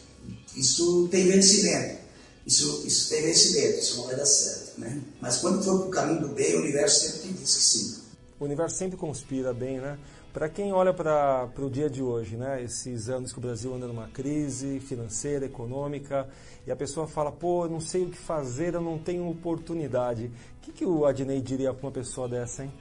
isso 0.56 1.08
tem 1.12 1.28
vencimento. 1.28 2.00
Isso, 2.46 2.84
isso 2.88 3.10
tem 3.10 3.22
vencimento, 3.22 3.80
isso 3.80 3.98
não 3.98 4.08
vai 4.08 4.16
dar 4.16 4.26
certo, 4.26 4.80
né? 4.80 5.00
Mas 5.22 5.38
quando 5.38 5.64
for 5.64 5.80
para 5.80 5.88
o 5.88 5.92
caminho 5.92 6.22
do 6.22 6.30
bem, 6.30 6.56
o 6.56 6.62
universo 6.62 7.02
sempre 7.02 7.28
te 7.28 7.34
diz 7.34 7.56
que 7.56 7.64
sim. 7.64 7.96
O 8.40 8.46
universo 8.46 8.78
sempre 8.78 8.98
conspira 8.98 9.54
bem, 9.54 9.80
né? 9.80 10.00
Para 10.32 10.48
quem 10.48 10.72
olha 10.72 10.94
para 10.94 11.50
o 11.58 11.70
dia 11.72 11.90
de 11.90 12.04
hoje, 12.04 12.38
né, 12.38 12.64
esses 12.64 13.10
anos 13.10 13.34
que 13.34 13.40
o 13.40 13.42
Brasil 13.42 13.74
anda 13.74 13.88
numa 13.88 14.08
crise 14.10 14.80
financeira, 14.80 15.48
econômica, 15.48 16.30
e 16.68 16.72
a 16.72 16.76
pessoa 16.76 17.08
fala, 17.08 17.32
pô, 17.32 17.66
eu 17.66 17.70
não 17.70 17.82
sei 17.82 18.04
o 18.04 18.10
que 18.10 18.18
fazer, 18.18 18.76
eu 18.76 18.82
não 18.82 19.00
tenho 19.00 19.28
oportunidade. 19.28 20.26
O 20.58 20.62
que, 20.62 20.72
que 20.72 20.86
o 20.86 21.06
Adnei 21.06 21.42
diria 21.42 21.74
para 21.74 21.88
uma 21.88 21.92
pessoa 21.92 22.30
dessa, 22.30 22.64
hein? 22.64 22.72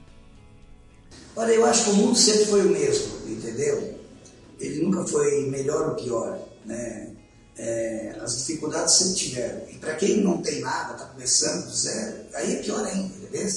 Olha, 1.35 1.51
eu 1.51 1.65
acho 1.65 1.85
que 1.85 1.89
o 1.89 1.93
mundo 1.95 2.15
sempre 2.15 2.45
foi 2.45 2.67
o 2.67 2.69
mesmo, 2.69 3.27
entendeu? 3.27 3.95
Ele 4.59 4.83
nunca 4.83 5.07
foi 5.07 5.49
melhor 5.49 5.89
ou 5.89 5.95
pior, 5.95 6.39
né? 6.65 7.15
É, 7.57 8.15
as 8.21 8.37
dificuldades 8.37 8.93
sempre 8.93 9.15
tiveram. 9.15 9.61
E 9.69 9.77
para 9.79 9.95
quem 9.95 10.21
não 10.21 10.39
tem 10.41 10.61
nada, 10.61 10.93
está 10.93 11.05
começando 11.05 11.65
do 11.65 11.75
zero, 11.75 12.17
aí 12.35 12.57
é 12.57 12.61
pior 12.61 12.85
ainda, 12.85 13.15
entendeu? 13.15 13.49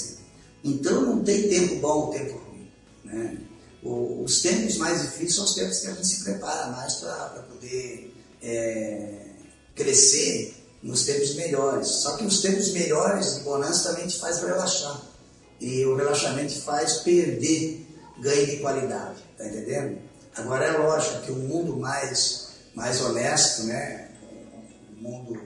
Então 0.65 1.03
não 1.03 1.23
tem 1.23 1.47
tempo 1.49 1.77
bom 1.77 2.07
ou 2.07 2.11
tempo 2.11 2.39
ruim, 2.39 2.71
né? 3.05 3.37
Os 3.83 4.43
tempos 4.43 4.77
mais 4.77 5.03
difíceis 5.03 5.35
são 5.35 5.45
os 5.45 5.55
tempos 5.55 5.81
que 5.81 5.87
a 5.89 5.95
gente 5.95 6.07
se 6.07 6.25
prepara 6.25 6.69
mais 6.69 6.95
para 6.95 7.45
poder 7.51 8.15
é, 8.41 9.27
crescer 9.75 10.55
nos 10.83 11.05
tempos 11.05 11.35
melhores. 11.35 11.89
Só 11.89 12.17
que 12.17 12.25
os 12.25 12.41
tempos 12.41 12.73
melhores 12.73 13.37
de 13.37 13.41
bonança 13.41 13.91
também 13.91 14.07
te 14.07 14.19
faz 14.19 14.41
relaxar. 14.41 15.03
E 15.61 15.85
o 15.85 15.97
relaxamento 15.97 16.53
te 16.53 16.61
faz 16.61 16.99
perder 16.99 17.87
ganho 18.21 18.47
de 18.47 18.57
qualidade, 18.59 19.21
tá 19.37 19.47
entendendo? 19.47 19.99
Agora 20.37 20.65
é 20.65 20.79
lógico 20.79 21.23
que 21.23 21.33
o 21.33 21.37
um 21.37 21.49
mundo 21.49 21.77
mais, 21.77 22.49
mais 22.75 23.01
honesto, 23.01 23.65
né? 23.65 24.09
o 24.97 25.03
mundo, 25.03 25.41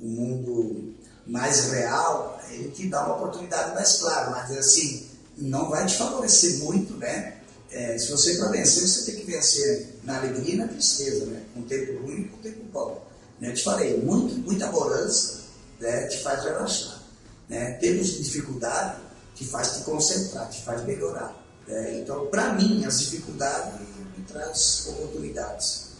um 0.00 0.08
mundo 0.08 0.94
mais 1.26 1.70
real, 1.70 2.40
ele 2.50 2.70
te 2.70 2.88
dá 2.88 3.04
uma 3.06 3.16
oportunidade 3.16 3.74
mais 3.74 3.98
clara, 3.98 4.30
mas 4.30 4.50
assim, 4.56 5.08
não 5.36 5.70
vai 5.70 5.86
te 5.86 5.96
favorecer 5.96 6.58
muito, 6.58 6.94
né? 6.94 7.38
É, 7.74 7.98
se 7.98 8.08
você 8.08 8.36
para 8.36 8.50
vencer, 8.50 8.86
você 8.86 9.10
tem 9.10 9.20
que 9.20 9.28
vencer 9.28 9.96
na 10.04 10.18
alegria 10.18 10.54
e 10.54 10.56
na 10.58 10.68
tristeza, 10.68 11.26
né? 11.26 11.42
com 11.52 11.62
tempo 11.62 12.02
ruim 12.02 12.20
e 12.20 12.28
com 12.28 12.36
tempo 12.38 12.62
bom. 12.72 13.04
Né? 13.40 13.50
Eu 13.50 13.54
te 13.54 13.64
falei, 13.64 14.00
muito, 14.00 14.32
muita 14.36 14.68
bonança 14.68 15.42
né? 15.80 16.06
te 16.06 16.22
faz 16.22 16.44
relaxar. 16.44 17.02
Né? 17.48 17.72
Tempos 17.72 18.06
de 18.12 18.22
dificuldade 18.22 19.00
te 19.34 19.44
faz 19.44 19.78
te 19.78 19.82
concentrar, 19.82 20.48
te 20.50 20.62
faz 20.62 20.84
melhorar. 20.84 21.34
Né? 21.66 21.98
Então, 21.98 22.26
para 22.26 22.52
mim, 22.52 22.84
as 22.84 23.00
dificuldades 23.00 23.80
me 24.16 24.24
traz 24.24 24.86
oportunidades. 24.90 25.93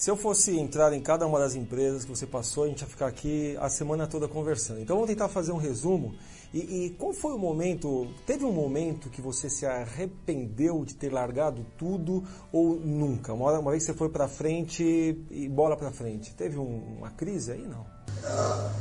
Se 0.00 0.10
eu 0.10 0.16
fosse 0.16 0.58
entrar 0.58 0.94
em 0.94 1.02
cada 1.02 1.26
uma 1.26 1.38
das 1.38 1.54
empresas 1.54 2.04
que 2.04 2.08
você 2.08 2.26
passou, 2.26 2.64
a 2.64 2.68
gente 2.68 2.80
ia 2.80 2.86
ficar 2.86 3.06
aqui 3.06 3.54
a 3.60 3.68
semana 3.68 4.06
toda 4.06 4.26
conversando. 4.26 4.80
Então 4.80 4.96
vamos 4.96 5.10
tentar 5.10 5.28
fazer 5.28 5.52
um 5.52 5.58
resumo. 5.58 6.14
E, 6.54 6.86
e, 6.86 6.90
qual 6.98 7.12
foi 7.12 7.34
o 7.34 7.38
momento? 7.38 8.08
Teve 8.26 8.46
um 8.46 8.50
momento 8.50 9.10
que 9.10 9.20
você 9.20 9.50
se 9.50 9.66
arrependeu 9.66 10.86
de 10.86 10.94
ter 10.94 11.12
largado 11.12 11.66
tudo 11.76 12.26
ou 12.50 12.76
nunca? 12.76 13.34
Uma, 13.34 13.58
uma 13.58 13.72
vez 13.72 13.84
que 13.84 13.92
você 13.92 13.98
foi 13.98 14.08
para 14.08 14.26
frente 14.26 14.82
e 15.30 15.48
bola 15.50 15.76
para 15.76 15.92
frente, 15.92 16.32
teve 16.32 16.56
um, 16.56 16.96
uma 16.96 17.10
crise 17.10 17.52
aí 17.52 17.66
não? 17.66 17.84
Ah, 18.24 18.72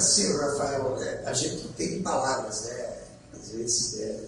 sim, 0.00 0.36
Rafael. 0.38 1.00
É, 1.00 1.24
a 1.24 1.32
gente 1.34 1.68
tem 1.74 2.02
palavras, 2.02 2.64
né? 2.64 2.98
Às 3.32 3.50
vezes, 3.52 4.00
é, 4.00 4.24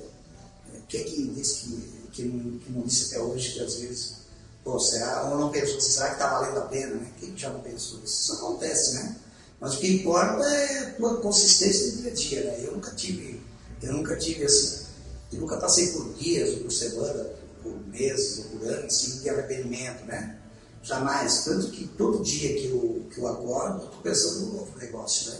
quem 0.88 1.02
que 1.02 1.26
diz 1.30 1.52
que, 1.54 1.70
que, 2.12 2.22
que 2.64 2.72
não 2.72 2.82
disse 2.82 3.16
até 3.16 3.24
hoje 3.24 3.54
que 3.54 3.60
às 3.62 3.74
vezes 3.80 4.19
Pô, 4.62 4.78
será, 4.78 5.24
ou 5.30 5.38
não 5.38 5.50
pensou, 5.50 5.80
será 5.80 6.08
que 6.08 6.14
está 6.14 6.38
valendo 6.38 6.58
a 6.58 6.66
pena, 6.66 6.94
né? 6.94 7.10
Quem 7.18 7.36
já 7.36 7.48
não 7.50 7.60
pensou 7.60 7.98
isso? 8.04 8.22
Isso 8.22 8.32
acontece, 8.34 8.94
né? 8.94 9.16
Mas 9.58 9.74
o 9.74 9.78
que 9.78 9.92
importa 9.92 10.44
é 10.44 10.78
a 10.78 10.94
tua 10.94 11.16
consistência 11.16 11.92
de 11.92 12.02
dia 12.02 12.10
a 12.10 12.14
dia, 12.14 12.44
né? 12.44 12.64
Eu 12.66 12.72
nunca 12.72 12.90
tive, 12.92 13.40
eu 13.82 13.92
nunca 13.92 14.16
tive 14.16 14.44
assim, 14.44 14.86
eu 15.32 15.40
nunca 15.40 15.56
passei 15.56 15.88
por 15.88 16.12
dias, 16.14 16.50
ou 16.50 16.60
por 16.60 16.72
semana, 16.72 17.30
por 17.62 17.86
meses, 17.88 18.38
ou 18.38 18.44
por 18.44 18.68
anos, 18.68 18.84
assim, 18.86 19.20
de 19.20 19.30
arrependimento, 19.30 20.04
né? 20.04 20.38
Jamais. 20.82 21.44
Tanto 21.44 21.70
que 21.70 21.86
todo 21.88 22.22
dia 22.22 22.54
que 22.54 22.68
eu, 22.68 23.06
que 23.12 23.18
eu 23.18 23.28
acordo, 23.28 23.80
eu 23.80 23.86
estou 23.86 24.02
pensando 24.02 24.46
no 24.46 24.52
novo 24.58 24.78
negócio, 24.78 25.30
né? 25.30 25.38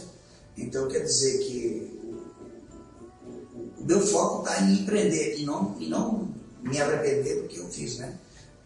Então 0.57 0.87
quer 0.87 0.99
dizer 0.99 1.39
que 1.39 1.99
o, 2.03 3.57
o, 3.57 3.81
o 3.81 3.85
meu 3.85 4.05
foco 4.05 4.39
está 4.39 4.61
em 4.61 4.81
empreender 4.81 5.37
e 5.37 5.45
não, 5.45 5.75
e 5.79 5.87
não 5.87 6.29
me 6.61 6.79
arrepender 6.79 7.41
do 7.41 7.47
que 7.47 7.57
eu 7.57 7.67
fiz, 7.69 7.97
né? 7.97 8.17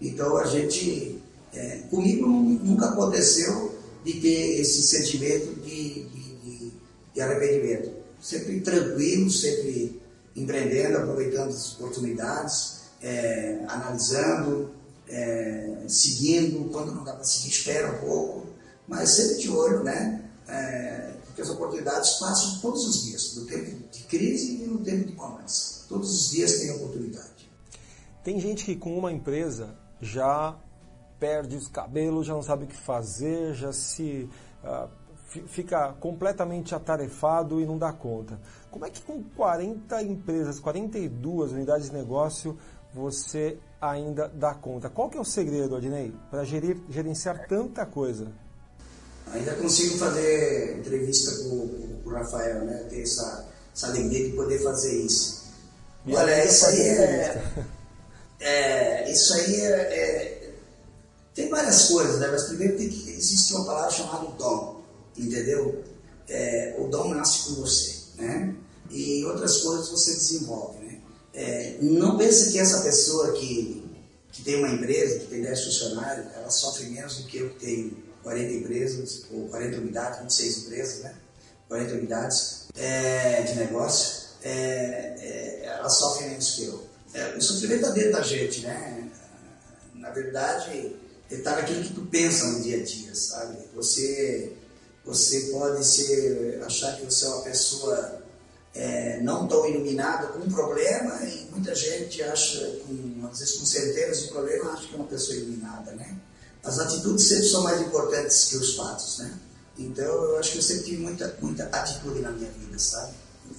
Então 0.01 0.37
a 0.37 0.45
gente, 0.45 1.21
é, 1.53 1.79
comigo 1.89 2.27
nunca 2.27 2.87
aconteceu 2.89 3.75
de 4.03 4.13
ter 4.19 4.59
esse 4.59 4.83
sentimento 4.83 5.59
de, 5.61 6.03
de, 6.03 6.35
de, 6.43 6.71
de 7.13 7.21
arrependimento. 7.21 7.91
Sempre 8.21 8.61
tranquilo, 8.61 9.29
sempre 9.29 10.01
empreendendo, 10.35 10.97
aproveitando 10.97 11.49
as 11.49 11.73
oportunidades, 11.73 12.81
é, 13.01 13.63
analisando, 13.67 14.71
é, 15.07 15.83
seguindo, 15.87 16.69
quando 16.71 16.93
não 16.93 17.03
dá 17.03 17.13
para 17.13 17.23
seguir, 17.23 17.49
espera 17.49 17.91
um 17.93 18.05
pouco, 18.05 18.47
mas 18.87 19.09
sempre 19.11 19.37
de 19.37 19.49
olho, 19.49 19.83
né? 19.83 20.21
É, 20.47 21.13
porque 21.25 21.41
as 21.41 21.49
oportunidades 21.49 22.11
passam 22.13 22.59
todos 22.59 22.85
os 22.87 23.03
dias, 23.05 23.35
no 23.35 23.45
tempo 23.45 23.75
de 23.91 24.03
crise 24.03 24.63
e 24.63 24.67
no 24.67 24.79
tempo 24.79 25.07
de 25.07 25.13
bonança. 25.13 25.85
Todos 25.89 26.13
os 26.13 26.31
dias 26.31 26.59
tem 26.59 26.71
oportunidade. 26.71 27.49
Tem 28.23 28.39
gente 28.39 28.65
que 28.65 28.75
com 28.75 28.97
uma 28.97 29.11
empresa 29.11 29.75
já 30.01 30.55
perde 31.19 31.55
os 31.55 31.67
cabelos, 31.67 32.27
já 32.27 32.33
não 32.33 32.41
sabe 32.41 32.65
o 32.65 32.67
que 32.67 32.77
fazer, 32.77 33.53
já 33.53 33.71
se 33.71 34.29
uh, 34.63 34.89
fica 35.47 35.93
completamente 35.99 36.75
atarefado 36.75 37.59
e 37.59 37.65
não 37.65 37.77
dá 37.77 37.91
conta. 37.91 38.39
Como 38.69 38.85
é 38.85 38.89
que 38.89 39.01
com 39.01 39.23
40 39.23 40.01
empresas, 40.03 40.59
42 40.59 41.51
unidades 41.51 41.89
de 41.89 41.95
negócio, 41.95 42.57
você 42.93 43.57
ainda 43.81 44.27
dá 44.27 44.53
conta? 44.53 44.89
Qual 44.89 45.09
que 45.09 45.17
é 45.17 45.21
o 45.21 45.25
segredo, 45.25 45.75
Adnei, 45.75 46.13
para 46.29 46.43
gerenciar 46.43 47.47
tanta 47.47 47.85
coisa? 47.85 48.27
Ainda 49.31 49.55
consigo 49.55 49.97
fazer 49.97 50.77
entrevista 50.79 51.31
com, 51.43 51.67
com 52.03 52.09
o 52.09 52.13
Rafael, 52.13 52.63
né? 52.63 52.85
Ter 52.89 53.01
essa, 53.01 53.47
essa 53.73 53.87
alegria 53.87 54.29
de 54.29 54.35
poder 54.35 54.59
fazer 54.59 55.01
isso. 55.01 55.45
E 56.05 56.15
Olha, 56.15 56.45
isso 56.45 56.65
aí 56.67 56.81
é, 56.81 57.65
é, 58.39 59.11
isso 59.11 59.33
aí 59.33 59.61
é, 59.61 59.71
é, 59.71 60.53
Tem 61.33 61.49
várias 61.49 61.85
coisas, 61.85 62.19
né? 62.19 62.27
mas 62.31 62.43
primeiro 62.43 62.77
tem 62.77 62.89
que 62.89 63.09
existir 63.11 63.53
uma 63.55 63.65
palavra 63.65 63.91
chamada 63.91 64.25
dom, 64.37 64.81
entendeu? 65.17 65.83
É, 66.27 66.75
o 66.79 66.87
dom 66.87 67.13
nasce 67.13 67.49
com 67.49 67.61
você, 67.61 67.95
né? 68.15 68.55
E 68.89 69.23
outras 69.25 69.57
coisas 69.57 69.89
você 69.89 70.13
desenvolve, 70.13 70.85
né? 70.85 70.99
É, 71.33 71.77
não 71.81 72.17
pense 72.17 72.51
que 72.51 72.59
essa 72.59 72.81
pessoa 72.81 73.33
que, 73.33 73.83
que 74.31 74.41
tem 74.43 74.55
uma 74.55 74.69
empresa, 74.69 75.19
que 75.19 75.27
tem 75.27 75.41
10 75.41 75.65
funcionários, 75.65 76.27
ela 76.33 76.49
sofre 76.49 76.85
menos 76.87 77.17
do 77.17 77.27
que 77.27 77.37
eu 77.37 77.49
que 77.49 77.59
tenho 77.59 78.03
40 78.23 78.53
empresas, 78.53 79.25
ou 79.31 79.47
40 79.49 79.77
unidades, 79.77 80.19
26 80.21 80.57
empresas, 80.59 80.99
né? 80.99 81.15
40 81.67 81.93
unidades 81.93 82.65
é, 82.75 83.41
de 83.41 83.55
negócio, 83.55 84.29
é, 84.43 85.61
ela 85.63 85.89
sofre 85.89 86.29
menos 86.29 86.51
que 86.55 86.65
eu. 86.65 86.94
É, 87.15 87.37
o 87.37 87.41
sofrimento 87.41 87.79
está 87.79 87.91
dentro 87.91 88.11
da 88.11 88.21
gente, 88.21 88.59
né? 88.59 89.09
Na 89.93 90.09
verdade, 90.09 90.97
está 91.31 91.55
naquilo 91.55 91.81
que 91.81 91.93
tu 91.93 92.01
pensa 92.07 92.45
no 92.47 92.61
dia 92.61 92.81
a 92.81 92.83
dia, 92.83 93.15
sabe? 93.15 93.57
Você, 93.73 94.51
você 95.05 95.39
pode 95.51 95.85
ser, 95.85 96.61
achar 96.65 96.97
que 96.97 97.05
você 97.05 97.25
é 97.25 97.29
uma 97.29 97.41
pessoa 97.43 98.21
é, 98.73 99.21
não 99.21 99.47
tão 99.47 99.65
iluminada 99.65 100.27
com 100.27 100.39
um 100.39 100.51
problema 100.51 101.23
e 101.23 101.47
muita 101.51 101.73
gente 101.73 102.21
acha, 102.21 102.81
com, 102.85 103.29
às 103.31 103.39
vezes 103.39 103.55
com 103.55 103.65
centenas 103.65 104.23
de 104.23 104.27
problemas, 104.27 104.73
acha 104.73 104.87
que 104.89 104.93
é 104.93 104.97
uma 104.97 105.07
pessoa 105.07 105.37
iluminada, 105.37 105.93
né? 105.93 106.17
As 106.65 106.79
atitudes 106.79 107.29
sempre 107.29 107.47
são 107.47 107.63
mais 107.63 107.79
importantes 107.79 108.49
que 108.49 108.57
os 108.57 108.75
fatos, 108.75 109.19
né? 109.19 109.39
Então 109.77 110.03
eu 110.05 110.37
acho 110.37 110.51
que 110.51 110.57
eu 110.57 110.61
sempre 110.61 110.83
tive 110.83 111.01
muita, 111.03 111.33
muita 111.41 111.63
atitude 111.63 112.19
na 112.19 112.31
minha 112.31 112.51
vida, 112.51 112.77
sabe? 112.77 113.13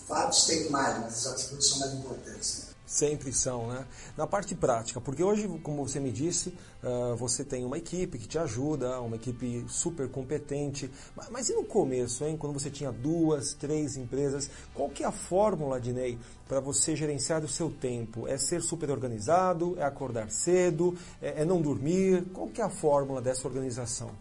Fatos 0.07 0.45
tem 0.45 0.69
mais, 0.69 1.01
mas 1.01 1.15
as 1.15 1.27
atitudes 1.29 1.67
são 1.69 1.79
mais 1.79 1.95
importantes. 1.95 2.59
Né? 2.59 2.76
Sempre 2.87 3.33
são, 3.33 3.67
né? 3.67 3.85
Na 4.17 4.29
parte 4.29 4.55
prática, 4.55 5.01
porque 5.01 5.23
hoje, 5.23 5.49
como 5.65 5.85
você 5.85 5.99
me 5.99 6.13
disse, 6.13 6.57
uh, 6.85 7.17
você 7.17 7.45
tem 7.45 7.65
uma 7.65 7.77
equipe 7.77 8.17
que 8.17 8.29
te 8.29 8.39
ajuda, 8.39 9.01
uma 9.01 9.17
equipe 9.17 9.65
super 9.69 10.09
competente. 10.09 10.89
Mas, 11.17 11.29
mas, 11.29 11.49
e 11.49 11.55
no 11.55 11.65
começo, 11.65 12.25
hein? 12.25 12.37
Quando 12.37 12.53
você 12.53 12.71
tinha 12.71 12.93
duas, 12.93 13.55
três 13.55 13.97
empresas, 13.97 14.49
qual 14.73 14.89
que 14.89 15.03
é 15.03 15.07
a 15.07 15.11
fórmula, 15.11 15.81
Dinei, 15.81 16.17
para 16.47 16.61
você 16.61 16.95
gerenciar 16.95 17.43
o 17.43 17.49
seu 17.49 17.71
tempo? 17.71 18.29
É 18.29 18.39
ser 18.39 18.63
super 18.63 18.89
organizado? 18.89 19.75
É 19.79 19.83
acordar 19.83 20.31
cedo? 20.31 20.97
É, 21.21 21.43
é 21.43 21.45
não 21.45 21.61
dormir? 21.61 22.25
Qual 22.33 22.47
que 22.47 22.61
é 22.61 22.65
a 22.65 22.71
fórmula 22.71 23.21
dessa 23.21 23.49
organização? 23.49 24.13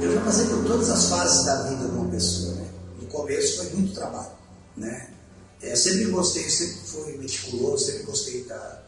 Eu 0.00 0.12
já 0.12 0.20
passei 0.20 0.46
por 0.46 0.64
todas 0.66 0.90
as 0.90 1.08
fases 1.08 1.46
da 1.46 1.62
vida 1.62 1.88
de 1.88 1.96
uma 1.96 2.10
pessoa, 2.10 2.54
né? 2.56 2.68
No 3.00 3.06
começo 3.08 3.64
foi 3.64 3.76
muito 3.76 3.94
trabalho, 3.94 4.30
né? 4.76 5.19
É, 5.62 5.76
sempre 5.76 6.06
gostei, 6.06 6.48
sempre 6.48 6.86
fui 6.86 7.18
meticuloso, 7.18 7.84
sempre 7.84 8.04
gostei 8.04 8.44
da, 8.44 8.82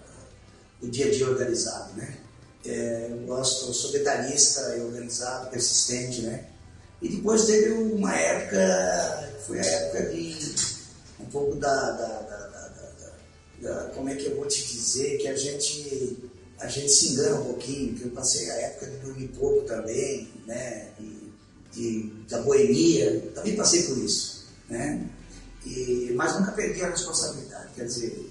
do 0.80 0.88
dia 0.88 1.06
a 1.06 1.10
dia 1.10 1.28
organizado, 1.28 1.94
né? 1.94 2.18
É, 2.64 3.08
eu 3.10 3.18
gosto, 3.26 3.72
sou 3.74 3.92
detalhista, 3.92 4.74
organizado, 4.82 5.50
persistente, 5.50 6.22
né? 6.22 6.46
E 7.02 7.08
depois 7.08 7.44
teve 7.44 7.72
uma 7.72 8.14
época, 8.14 9.34
foi 9.46 9.58
a 9.58 9.64
época 9.64 10.10
de 10.10 10.54
um 11.20 11.26
pouco 11.26 11.56
da, 11.56 11.90
da, 11.90 12.20
da, 12.20 12.52
da, 13.60 13.90
como 13.94 14.08
é 14.08 14.14
que 14.14 14.26
eu 14.26 14.36
vou 14.36 14.46
te 14.46 14.62
dizer, 14.62 15.18
que 15.18 15.28
a 15.28 15.36
gente, 15.36 16.30
a 16.58 16.68
gente 16.68 16.88
se 16.88 17.08
engana 17.08 17.40
um 17.40 17.44
pouquinho, 17.44 17.94
que 17.94 18.04
eu 18.04 18.10
passei 18.10 18.50
a 18.50 18.54
época 18.54 18.86
de 18.86 18.96
dormir 18.98 19.28
pouco 19.28 19.66
também, 19.66 20.32
né? 20.46 20.88
E, 20.98 21.32
de, 21.72 22.12
da 22.28 22.40
boemia, 22.42 23.30
também 23.34 23.56
passei 23.56 23.82
por 23.84 23.98
isso, 23.98 24.46
né? 24.68 25.08
E, 25.64 26.12
mas 26.16 26.38
nunca 26.38 26.52
perdi 26.52 26.82
a 26.82 26.90
responsabilidade, 26.90 27.68
quer 27.74 27.84
dizer, 27.84 28.30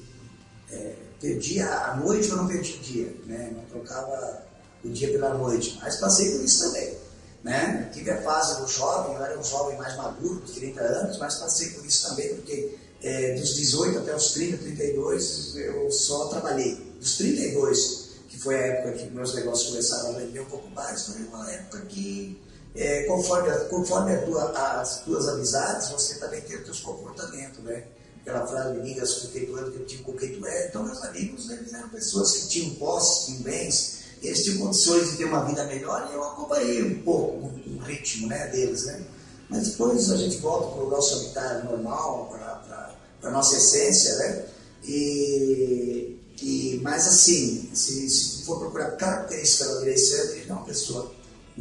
é, 0.69 0.95
perdi 1.19 1.61
a 1.61 1.95
noite, 1.95 2.29
eu 2.29 2.37
não 2.37 2.47
perdi 2.47 2.73
o 2.73 2.79
dia, 2.79 3.15
né? 3.25 3.51
não 3.55 3.63
trocava 3.65 4.43
o 4.83 4.89
dia 4.89 5.09
pela 5.11 5.33
noite, 5.35 5.77
mas 5.81 5.97
passei 5.97 6.31
por 6.31 6.43
isso 6.43 6.65
também. 6.65 6.97
Né? 7.43 7.89
Tive 7.93 8.11
a 8.11 8.21
fase 8.21 8.61
do 8.61 8.67
jovem, 8.67 9.15
eu 9.15 9.23
era 9.23 9.39
um 9.39 9.43
jovem 9.43 9.77
mais 9.77 9.95
maduro, 9.95 10.41
de 10.41 10.53
30 10.53 10.81
anos, 10.81 11.17
mas 11.17 11.35
passei 11.35 11.69
por 11.69 11.85
isso 11.85 12.09
também, 12.09 12.35
porque 12.35 12.77
é, 13.01 13.35
dos 13.35 13.55
18 13.55 13.99
até 13.99 14.15
os 14.15 14.31
30, 14.31 14.57
32, 14.57 15.55
eu 15.55 15.91
só 15.91 16.27
trabalhei. 16.27 16.75
Dos 16.99 17.17
32, 17.17 18.09
que 18.29 18.39
foi 18.39 18.55
a 18.55 18.67
época 18.67 18.91
que 18.93 19.09
meus 19.09 19.33
negócios 19.33 19.69
começaram 19.69 20.09
a 20.11 20.19
vender 20.19 20.39
um 20.39 20.45
pouco 20.45 20.69
mais, 20.69 21.07
foi 21.07 21.23
uma 21.23 21.51
época 21.51 21.81
que 21.87 22.39
é, 22.75 23.03
conforme, 23.03 23.49
conforme 23.65 24.17
tua, 24.17 24.51
as 24.79 25.01
tuas 25.03 25.27
amizades, 25.27 25.89
você 25.89 26.15
também 26.15 26.41
tem 26.41 26.57
os 26.57 26.63
teus 26.63 26.79
comportamentos, 26.79 27.63
né? 27.63 27.83
Aquela 28.21 28.45
frase, 28.45 28.79
diga 28.81 29.01
com 29.05 29.27
quem 29.29 29.45
tu 29.45 29.71
que 29.71 29.95
eu 29.95 30.03
com 30.03 30.13
quem 30.13 30.39
tu 30.39 30.45
é. 30.45 30.67
Então, 30.67 30.83
meus 30.83 31.03
amigos, 31.03 31.49
eles 31.49 31.73
eram 31.73 31.89
pessoas 31.89 32.33
que 32.33 32.47
tinham 32.49 32.75
posses, 32.75 33.25
tinham 33.25 33.41
bens, 33.41 34.01
eles 34.21 34.43
tinham 34.43 34.59
condições 34.59 35.11
de 35.11 35.17
ter 35.17 35.25
uma 35.25 35.43
vida 35.43 35.65
melhor 35.65 36.07
e 36.11 36.15
eu 36.15 36.23
acompanhei 36.23 36.83
um 36.83 37.01
pouco 37.01 37.47
o 37.47 37.79
ritmo 37.79 38.27
né, 38.27 38.47
deles, 38.47 38.85
né? 38.85 39.03
Mas 39.49 39.69
depois 39.69 40.09
a 40.11 40.17
gente 40.17 40.37
volta 40.37 40.75
para 40.75 40.83
o 40.85 40.89
nosso 40.89 41.15
habitat 41.15 41.65
normal, 41.65 42.29
para 42.29 43.29
a 43.29 43.31
nossa 43.31 43.57
essência, 43.57 44.15
né? 44.15 44.45
E, 44.83 46.17
e, 46.41 46.79
mas 46.81 47.07
assim, 47.07 47.69
se, 47.73 48.09
se 48.09 48.45
for 48.45 48.59
procurar 48.59 48.91
características 48.91 49.67
da 49.67 49.97
Santo, 49.97 50.33
ele 50.35 50.49
é 50.49 50.53
uma 50.53 50.63
pessoa 50.63 51.11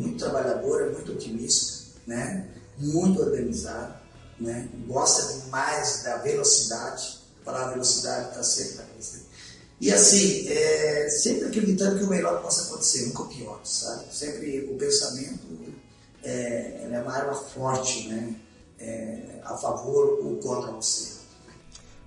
muito 0.01 0.19
trabalhadora, 0.19 0.91
muito 0.91 1.13
otimista, 1.13 1.85
né? 2.07 2.49
muito 2.79 3.21
organizada, 3.21 4.01
né? 4.39 4.69
gosta 4.87 5.41
demais 5.41 6.03
da 6.03 6.17
velocidade, 6.17 7.21
a 7.47 7.69
velocidade 7.71 8.29
está 8.29 8.43
sempre 8.45 8.77
cabeça 8.77 9.23
E 9.81 9.93
assim, 9.93 10.49
é, 10.49 11.09
sempre 11.09 11.49
acreditando 11.49 11.99
que 11.99 12.05
o 12.05 12.09
melhor 12.09 12.41
possa 12.41 12.69
acontecer, 12.69 13.07
nunca 13.07 13.23
o 13.23 13.29
pior, 13.29 13.61
sabe? 13.65 14.05
Sempre 14.15 14.69
o 14.71 14.79
pensamento 14.79 15.75
é, 16.23 16.89
é 16.91 17.03
uma 17.03 17.13
arma 17.13 17.35
forte, 17.35 18.09
né? 18.09 18.35
É, 18.79 19.41
a 19.45 19.57
favor 19.57 20.21
ou 20.25 20.37
contra 20.37 20.71
você. 20.73 21.21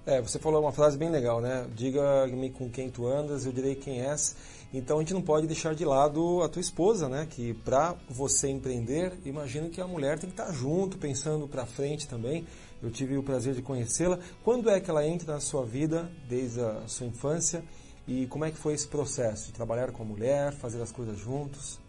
É, 0.06 0.22
você 0.22 0.40
falou 0.40 0.62
uma 0.62 0.72
frase 0.72 0.98
bem 0.98 1.10
legal, 1.10 1.40
né? 1.40 1.68
Diga-me 1.76 2.50
com 2.50 2.70
quem 2.70 2.90
tu 2.90 3.08
andas, 3.08 3.46
eu 3.46 3.52
direi 3.52 3.76
quem 3.76 4.02
és. 4.02 4.36
Então 4.74 4.98
a 4.98 5.00
gente 5.02 5.14
não 5.14 5.22
pode 5.22 5.46
deixar 5.46 5.76
de 5.76 5.86
lado 5.86 6.42
a 6.42 6.50
tua 6.50 6.60
esposa, 6.60 7.08
né? 7.08 7.28
Que 7.30 7.54
para 7.54 7.96
você 8.10 8.48
empreender, 8.48 9.14
imagino 9.24 9.70
que 9.70 9.80
a 9.80 9.88
mulher 9.88 10.18
tem 10.18 10.30
que 10.30 10.34
estar 10.34 10.52
junto, 10.52 10.98
pensando 10.98 11.48
para 11.48 11.66
frente 11.66 12.08
também. 12.08 12.48
Eu 12.82 12.90
tive 12.90 13.16
o 13.16 13.22
prazer 13.22 13.54
de 13.54 13.62
conhecê-la. 13.62 14.18
Quando 14.44 14.70
é 14.70 14.80
que 14.80 14.90
ela 14.90 15.06
entra 15.06 15.34
na 15.34 15.40
sua 15.40 15.64
vida, 15.64 16.12
desde 16.28 16.60
a 16.60 16.88
sua 16.88 17.06
infância? 17.06 17.64
E 18.08 18.26
como 18.28 18.46
é 18.46 18.52
que 18.52 18.58
foi 18.58 18.74
esse 18.74 18.88
processo 18.88 19.46
de 19.48 19.54
trabalhar 19.54 19.92
com 19.92 20.02
a 20.02 20.06
mulher, 20.06 20.54
fazer 20.54 20.82
as 20.82 20.92
coisas 20.92 21.18
juntos? 21.18 21.80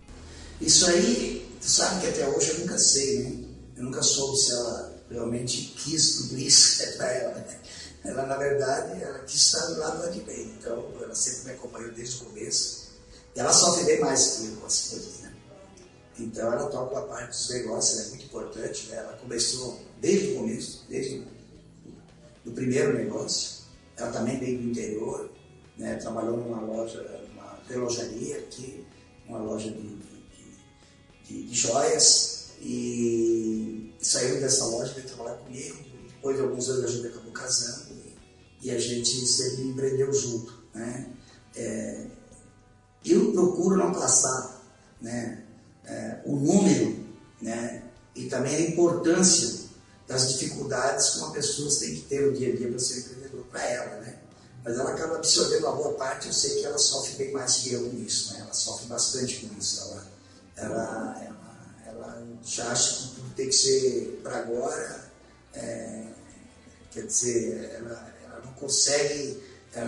Isso 0.61 0.87
aí, 0.87 1.51
tu 1.61 1.67
sabe 1.67 2.03
que 2.03 2.07
até 2.09 2.29
hoje 2.29 2.51
eu 2.51 2.59
nunca 2.61 2.79
sei, 2.79 3.19
né? 3.21 3.45
Eu 3.77 3.85
nunca 3.85 4.03
soube 4.03 4.37
se 4.37 4.53
ela 4.53 4.95
realmente 5.11 5.75
quis 5.77 6.17
tudo 6.17 6.39
isso 6.39 6.85
para 6.97 7.09
ela. 7.13 7.45
Ela 8.05 8.27
na 8.27 8.37
verdade 8.37 9.03
ela 9.03 9.21
quis 9.21 9.41
estar 9.41 9.67
do 9.67 9.81
lado 9.81 10.13
de 10.13 10.21
bem, 10.21 10.55
então 10.59 10.93
ela 11.01 11.15
sempre 11.15 11.45
me 11.45 11.51
acompanhou 11.53 11.93
desde 11.93 12.17
o 12.17 12.27
começo. 12.27 12.85
E 13.35 13.41
ela 13.41 13.53
sofre 13.53 13.85
bem 13.85 14.01
mais 14.01 14.37
que 14.37 14.47
eu 14.47 14.57
com 14.57 14.67
as 14.67 14.89
coisas, 14.89 15.21
né? 15.21 15.35
Então 16.19 16.53
ela 16.53 16.69
toca 16.69 16.99
a 16.99 17.03
parte 17.03 17.31
dos 17.31 17.49
negócios, 17.51 18.07
é 18.07 18.09
muito 18.11 18.25
importante, 18.27 18.89
né? 18.89 18.97
Ela 18.99 19.15
começou 19.15 19.81
desde 20.01 20.33
o 20.33 20.37
começo, 20.37 20.85
desde 20.89 21.27
o 22.45 22.53
primeiro 22.53 22.95
negócio. 22.95 23.65
Ela 23.97 24.13
também 24.13 24.39
veio 24.39 24.59
do 24.59 24.71
interior, 24.71 25.31
né? 25.79 25.97
trabalhou 25.97 26.37
numa 26.37 26.61
loja, 26.61 27.01
uma 27.33 27.59
relojaria 27.69 28.39
aqui, 28.39 28.87
uma 29.27 29.39
loja 29.39 29.71
de, 29.71 29.81
de, 29.81 30.59
de, 31.25 31.47
de 31.49 31.55
joias, 31.55 32.51
e 32.61 33.95
saiu 34.01 34.41
dessa 34.41 34.67
loja, 34.67 34.93
veio 34.93 35.07
trabalhar 35.07 35.37
comigo. 35.39 35.77
Depois 36.09 36.37
de 36.37 36.43
alguns 36.43 36.69
anos 36.69 36.85
a 36.85 36.89
gente 36.89 37.07
acabou 37.07 37.33
casando 37.33 37.94
e 38.65 38.71
a 38.71 38.81
gente 38.81 39.27
sempre 39.27 39.63
empreendeu 39.63 40.11
junto. 40.13 40.59
Né? 40.75 41.07
É, 41.55 42.07
eu 43.05 43.31
procuro 43.33 43.77
não 43.77 43.93
passar 43.93 44.65
né, 45.03 45.45
é, 45.85 46.23
o 46.25 46.35
número 46.35 47.05
né, 47.43 47.85
e 48.17 48.25
também 48.25 48.57
a 48.57 48.61
importância 48.61 49.65
das 50.09 50.33
dificuldades 50.33 51.11
que 51.11 51.19
uma 51.19 51.33
pessoa 51.33 51.69
tem 51.79 51.95
que 51.95 52.03
ter 52.03 52.23
no 52.23 52.33
dia 52.33 52.55
a 52.55 52.57
dia 52.57 52.69
para 52.71 52.79
ser 52.79 53.01
empreendedor 53.01 53.45
para 53.51 53.63
ela. 53.69 54.01
Né? 54.01 54.19
Mas 54.65 54.79
ela 54.79 54.93
acaba 54.93 55.17
absorvendo 55.17 55.67
uma 55.67 55.77
boa 55.77 55.93
parte, 55.95 56.29
eu 56.29 56.33
sei 56.33 56.61
que 56.61 56.65
ela 56.65 56.79
sofre 56.79 57.17
bem 57.17 57.33
mais 57.33 57.57
que 57.57 57.75
eu 57.75 57.91
com 57.91 57.99
isso, 57.99 58.33
né? 58.33 58.41
ela 58.41 58.55
sofre 58.55 58.87
bastante 58.87 59.45
com 59.45 59.59
isso. 59.59 59.83
Ela, 59.83 60.07
ela, 60.57 61.23
ela, 61.23 61.77
ela 61.87 62.27
já 62.43 62.73
acha 62.73 62.95
que 62.95 63.15
tudo 63.17 63.35
tem 63.35 63.47
que 63.47 63.53
ser 63.55 64.21
para 64.23 64.39
agora, 64.39 65.05
é, 65.53 66.07
quer 66.91 67.07
dizer, 67.07 67.73
ela, 67.77 68.14
consegue, 68.59 69.43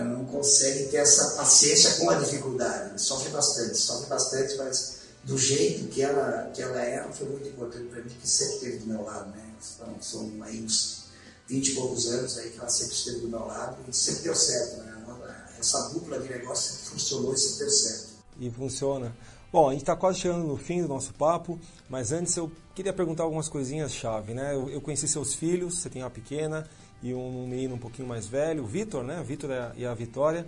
não 0.05 0.25
consegue 0.25 0.85
ter 0.87 0.97
essa 0.97 1.35
paciência 1.35 1.95
com 1.95 2.09
a 2.09 2.15
dificuldade. 2.15 3.01
Sofre 3.01 3.29
bastante, 3.29 3.77
sofre 3.77 4.07
bastante, 4.07 4.55
mas 4.57 4.97
do 5.23 5.37
jeito 5.37 5.87
que 5.89 6.01
ela, 6.01 6.49
que 6.53 6.61
ela 6.61 6.81
é, 6.81 7.03
foi 7.11 7.27
muito 7.27 7.47
importante 7.49 7.85
para 7.85 8.01
mim, 8.01 8.09
que 8.09 8.29
sempre 8.29 8.55
esteve 8.55 8.77
do 8.77 8.87
meu 8.87 9.03
lado, 9.03 9.29
né? 9.31 9.43
Então, 9.75 9.95
são 10.01 10.31
aí 10.41 10.63
uns 10.63 11.07
20 11.47 11.67
e 11.67 11.75
poucos 11.75 12.07
anos 12.07 12.37
aí 12.37 12.49
que 12.49 12.59
ela 12.59 12.69
sempre 12.69 12.93
esteve 12.93 13.19
do 13.19 13.29
meu 13.29 13.45
lado 13.45 13.77
e 13.87 13.93
sempre 13.93 14.23
deu 14.23 14.35
certo, 14.35 14.77
né? 14.77 14.93
Essa 15.59 15.89
dupla 15.89 16.19
de 16.19 16.29
negócio 16.29 16.91
funcionou 16.91 17.33
e 17.33 17.37
sempre 17.37 17.59
deu 17.59 17.69
certo. 17.71 18.09
E 18.39 18.51
funciona. 18.51 19.15
Bom, 19.51 19.69
a 19.69 19.71
gente 19.71 19.81
está 19.81 19.95
quase 19.95 20.19
chegando 20.19 20.45
no 20.45 20.57
fim 20.57 20.81
do 20.81 20.87
nosso 20.87 21.13
papo, 21.13 21.59
mas 21.89 22.11
antes 22.11 22.35
eu 22.37 22.51
queria 22.75 22.93
perguntar 22.93 23.23
algumas 23.23 23.49
coisinhas 23.49 23.91
chave, 23.91 24.33
né? 24.33 24.53
Eu 24.53 24.79
conheci 24.81 25.07
seus 25.07 25.33
filhos, 25.33 25.81
você 25.81 25.89
tem 25.89 26.03
uma 26.03 26.11
pequena 26.11 26.69
e 27.01 27.13
um 27.13 27.47
menino 27.47 27.75
um 27.75 27.79
pouquinho 27.79 28.07
mais 28.07 28.27
velho, 28.27 28.63
o 28.63 28.67
Vitor, 28.67 29.03
né? 29.03 29.23
Vitor 29.23 29.51
e 29.75 29.85
a 29.85 29.93
Vitória. 29.93 30.45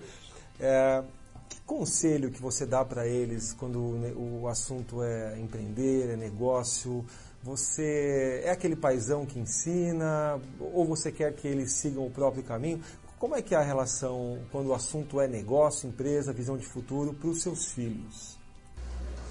É, 0.60 1.04
que 1.48 1.60
conselho 1.62 2.32
que 2.32 2.42
você 2.42 2.66
dá 2.66 2.84
para 2.84 3.08
eles 3.08 3.54
quando 3.54 3.80
o 4.16 4.48
assunto 4.48 5.04
é 5.04 5.40
empreender, 5.40 6.10
é 6.10 6.16
negócio? 6.16 7.06
Você 7.42 8.42
é 8.44 8.52
aquele 8.52 8.76
paizão 8.76 9.26
que 9.26 9.40
ensina 9.40 10.40
ou 10.60 10.86
você 10.86 11.12
quer 11.12 11.34
que 11.34 11.48
eles 11.48 11.72
sigam 11.74 12.06
o 12.06 12.12
próprio 12.12 12.44
caminho? 12.44 12.84
Como 13.18 13.36
é 13.36 13.42
que 13.42 13.54
é 13.54 13.58
a 13.58 13.62
relação 13.62 14.40
quando 14.52 14.68
o 14.68 14.74
assunto 14.74 15.20
é 15.20 15.28
negócio, 15.28 15.88
empresa, 15.88 16.32
visão 16.32 16.58
de 16.58 16.66
futuro 16.66 17.14
para 17.14 17.30
os 17.30 17.42
seus 17.42 17.66
filhos? 17.66 18.38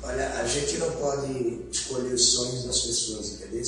Olha, 0.02 0.28
a 0.40 0.46
gente 0.46 0.78
não 0.78 0.90
pode 0.92 1.66
escolher 1.70 2.12
os 2.12 2.24
sonhos 2.24 2.64
das 2.64 2.80
pessoas, 2.80 3.32
entendeu? 3.32 3.62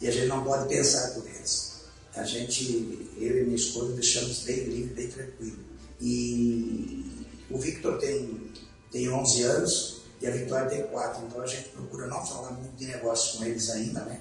E 0.00 0.08
a 0.08 0.10
gente 0.10 0.26
não 0.26 0.42
pode 0.42 0.68
pensar 0.68 1.14
por 1.14 1.26
eles. 1.26 1.71
A 2.14 2.24
gente, 2.24 3.08
eu 3.18 3.42
e 3.42 3.44
minha 3.44 3.56
esposa, 3.56 3.94
deixamos 3.94 4.40
bem 4.40 4.64
livre, 4.64 4.94
bem 4.94 5.08
tranquilo. 5.08 5.58
E 6.00 7.26
o 7.50 7.58
Victor 7.58 7.98
tem, 7.98 8.50
tem 8.90 9.08
11 9.08 9.42
anos 9.42 10.02
e 10.20 10.26
a 10.26 10.30
Vitória 10.30 10.68
tem 10.68 10.82
4, 10.84 11.24
então 11.26 11.40
a 11.40 11.46
gente 11.46 11.70
procura 11.70 12.06
não 12.06 12.24
falar 12.24 12.52
muito 12.52 12.76
de 12.76 12.86
negócio 12.86 13.38
com 13.38 13.44
eles 13.44 13.70
ainda, 13.70 14.00
né? 14.02 14.20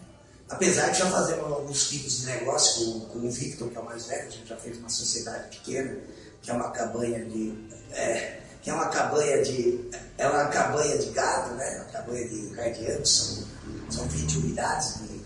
Apesar 0.50 0.90
de 0.90 1.00
já 1.00 1.10
fazermos 1.10 1.52
alguns 1.52 1.90
tipos 1.90 2.22
de 2.22 2.26
negócio 2.26 2.86
com, 2.86 3.00
com 3.02 3.28
o 3.28 3.32
Victor, 3.32 3.70
que 3.70 3.78
é 3.78 3.80
o 3.80 3.86
mais 3.86 4.06
velho, 4.06 4.28
a 4.28 4.32
gente 4.32 4.48
já 4.48 4.58
fez 4.58 4.78
uma 4.78 4.90
sociedade 4.90 5.58
pequena, 5.58 5.98
que 6.42 6.52
é 6.52 6.54
uma 6.54 6.72
cabanha 6.72 7.24
de. 7.24 7.54
É, 7.92 8.40
que 8.62 8.70
é 8.70 8.74
uma 8.74 8.90
cabanha 8.90 9.42
de. 9.44 9.90
É 10.18 10.28
uma 10.28 10.46
cabanha 10.48 10.98
de 10.98 11.10
gado, 11.12 11.56
né? 11.56 11.78
Uma 11.78 11.86
cabanha 11.86 12.28
de 12.28 12.50
cardianos, 12.50 13.10
são, 13.10 13.48
são 13.90 14.08
20 14.08 14.38
unidades 14.40 14.96
de, 15.02 15.22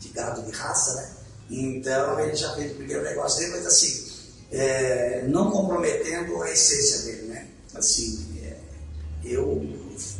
de 0.00 0.08
gado 0.08 0.42
de 0.42 0.50
raça, 0.50 0.94
né? 0.94 1.21
Então 1.52 2.18
ele 2.20 2.34
já 2.34 2.54
fez 2.54 2.72
o 2.72 2.76
primeiro 2.76 3.02
negócio 3.02 3.40
dele, 3.40 3.52
mas 3.52 3.66
assim, 3.66 4.12
é, 4.50 5.24
não 5.28 5.50
comprometendo 5.50 6.42
a 6.42 6.50
essência 6.50 7.02
dele, 7.02 7.28
né? 7.28 7.46
Assim, 7.74 8.26
é, 8.42 8.56
eu 9.22 9.62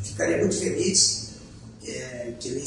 ficaria 0.03 0.37
muito 0.38 0.57
feliz 0.59 1.31
é, 1.87 2.35
que 2.38 2.49
ele 2.49 2.64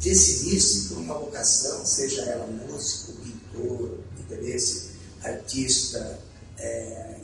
decidisse 0.00 0.88
por 0.88 0.98
uma 0.98 1.14
vocação, 1.18 1.84
seja 1.84 2.22
ela 2.22 2.46
músico, 2.46 3.12
pintor, 3.12 3.98
interesse, 4.18 4.90
artista, 5.22 6.18
é, 6.58 7.16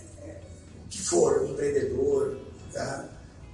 o 0.84 0.88
que 0.90 1.02
for, 1.02 1.48
empreendedor, 1.48 2.38
tá? 2.72 3.08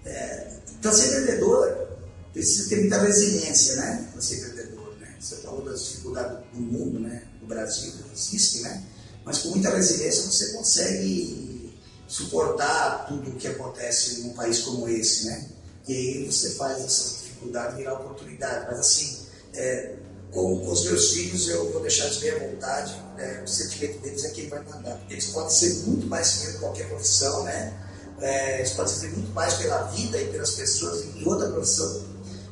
É, 0.05 0.59
para 0.83 0.93
ser 0.93 1.21
empreendedor, 1.21 1.89
precisa 2.33 2.69
ter 2.69 2.81
muita 2.81 3.01
resiliência, 3.01 3.77
né? 3.77 4.09
Para 4.13 4.21
ser 4.21 4.39
empreendedor, 4.39 4.97
né? 4.99 5.17
Você 5.21 5.37
falou 5.37 5.63
das 5.65 5.85
dificuldades 5.85 6.39
do 6.53 6.61
mundo, 6.61 7.01
né? 7.01 7.28
Brasil, 7.49 7.93
existe, 8.13 8.61
né? 8.61 8.85
Mas 9.25 9.39
com 9.39 9.51
muita 9.51 9.71
resiliência 9.71 10.23
você 10.23 10.53
consegue 10.53 11.75
suportar 12.07 13.07
tudo 13.07 13.31
o 13.31 13.35
que 13.35 13.47
acontece 13.47 14.23
num 14.23 14.33
país 14.33 14.61
como 14.61 14.89
esse, 14.89 15.27
né? 15.27 15.49
E 15.87 15.93
aí 15.93 16.27
você 16.27 16.51
faz 16.51 16.83
essa 16.85 17.23
dificuldade 17.23 17.77
virar 17.77 17.95
oportunidade. 17.95 18.67
Mas 18.67 18.79
assim, 18.79 19.27
é, 19.55 19.97
com, 20.31 20.61
com, 20.61 20.73
os 20.73 20.85
meus 20.85 21.13
filhos 21.13 21.49
eu 21.49 21.71
vou 21.73 21.81
deixar 21.83 22.09
de 22.09 22.21
ver 22.21 22.37
à 22.37 22.49
vontade, 22.49 22.95
né? 23.17 23.43
o 23.43 23.49
sentimento 23.49 23.99
deles 24.01 24.25
é 24.25 24.31
quem 24.31 24.49
vai 24.49 24.63
mandar. 24.65 24.97
Porque 24.97 25.15
eles 25.15 25.27
podem 25.27 25.51
ser 25.51 25.75
muito 25.87 26.07
mais 26.07 26.31
que 26.31 26.59
qualquer 26.59 26.89
profissão, 26.89 27.45
né? 27.45 27.85
É, 28.21 28.59
eles 28.59 28.73
podem 28.73 28.95
ser 28.95 29.11
muito 29.11 29.33
mais 29.33 29.55
pela 29.55 29.83
vida 29.85 30.21
e 30.21 30.27
pelas 30.29 30.51
pessoas 30.53 31.05
em 31.05 31.27
outra 31.27 31.49
profissão, 31.51 32.05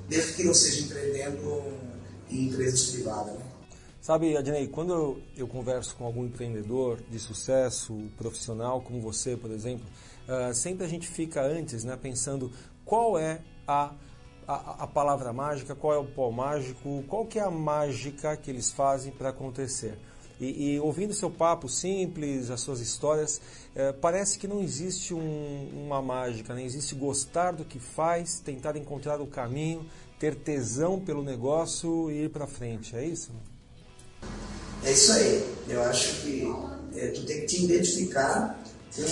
mesmo 0.09 0.33
que 0.35 0.45
não 0.45 0.55
seja 0.55 0.81
empreendendo 0.81 1.65
em 2.31 2.49
empresas 2.49 2.85
privadas. 2.85 3.35
Né? 3.35 3.46
Sabe, 4.07 4.37
Adnei, 4.37 4.69
quando 4.69 4.93
eu, 4.93 5.21
eu, 5.37 5.49
converso 5.49 5.97
com 5.97 6.05
algum 6.05 6.25
empreendedor 6.25 7.03
de 7.11 7.19
sucesso, 7.19 7.93
profissional, 8.17 8.81
como 8.81 9.01
você, 9.01 9.37
por 9.37 9.51
exemplo, 9.51 9.85
uh, 10.29 10.55
sempre 10.55 10.87
a 10.87 10.89
gente 10.89 11.09
fica 11.09 11.43
antes 11.43 11.83
né, 11.83 11.99
pensando 12.01 12.53
qual 12.85 13.19
é 13.19 13.41
a, 13.67 13.93
a, 14.47 14.85
a, 14.85 14.87
palavra 14.87 15.33
mágica, 15.33 15.75
qual 15.75 15.93
é 15.93 15.99
o 15.99 16.05
pó 16.05 16.31
mágico, 16.31 17.03
qual 17.09 17.27
que 17.27 17.41
é 17.41 17.43
a 17.43 17.51
mágica 17.51 18.37
que 18.37 18.49
eles 18.49 18.71
fazem 18.71 19.11
para 19.11 19.31
acontecer. 19.31 19.99
E, 20.39 20.75
e, 20.75 20.79
ouvindo 20.79 21.13
seu 21.13 21.29
papo 21.29 21.69
simples, 21.69 22.49
as 22.49 22.61
suas 22.61 22.79
histórias, 22.79 23.41
uh, 23.75 23.93
parece 24.01 24.39
que 24.39 24.47
não 24.47 24.61
existe 24.61 25.15
um, 25.15 25.69
uma 25.85 26.01
mágica, 26.01 26.55
né? 26.55 26.63
existe 26.63 26.95
gostar 26.95 27.51
do 27.51 27.65
que 27.65 27.81
faz, 27.81 28.39
tentar 28.39 28.77
encontrar 28.77 29.21
o 29.21 29.27
caminho, 29.27 29.85
ter 30.17 30.37
tesão 30.37 31.01
pelo 31.01 31.25
negócio 31.25 32.09
e 32.09 32.27
ir 32.27 32.31
para 32.31 32.47
frente, 32.47 32.95
é 32.95 33.05
isso? 33.05 33.33
É 34.85 34.93
isso 34.93 35.13
aí. 35.13 35.57
Eu 35.69 35.83
acho 35.83 36.23
que 36.23 36.47
é, 36.95 37.09
tu 37.09 37.25
tem 37.25 37.41
que 37.41 37.47
te 37.47 37.65
identificar 37.65 38.63
com, 38.95 39.03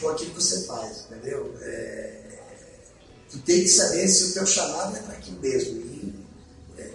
com 0.00 0.08
aquilo 0.10 0.30
que 0.30 0.42
você 0.42 0.62
faz, 0.62 1.06
entendeu? 1.10 1.54
É, 1.60 2.20
tu 3.30 3.38
tem 3.40 3.62
que 3.62 3.68
saber 3.68 4.06
se 4.08 4.24
o 4.24 4.32
teu 4.32 4.46
chamado 4.46 4.96
é 4.96 5.00
para 5.00 5.14
aquilo 5.14 5.40
mesmo. 5.40 5.80
E, 5.80 6.14
é, 6.78 6.90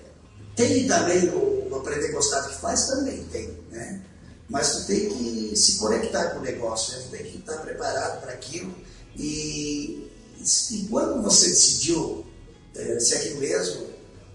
tem 0.56 0.88
também 0.88 1.24
no, 1.24 1.76
aprender 1.76 2.08
a 2.08 2.12
gostar 2.12 2.42
do 2.42 2.50
que 2.50 2.62
faz, 2.62 2.88
também 2.88 3.24
tem, 3.26 3.50
né? 3.72 4.02
Mas 4.50 4.72
tu 4.76 4.88
tem 4.88 5.10
que 5.10 5.56
se 5.56 5.78
conectar 5.78 6.32
com 6.32 6.40
o 6.40 6.42
negócio, 6.42 6.98
né? 6.98 7.04
tu 7.04 7.12
tem 7.12 7.32
que 7.32 7.38
estar 7.38 7.58
preparado 7.58 8.22
para 8.22 8.34
aquilo. 8.34 8.74
E, 9.16 10.10
e, 10.40 10.88
quando 10.90 11.22
você 11.22 11.50
decidiu 11.50 12.26
é, 12.76 13.00
se 13.00 13.16
aquilo 13.16 13.40
mesmo, 13.40 13.88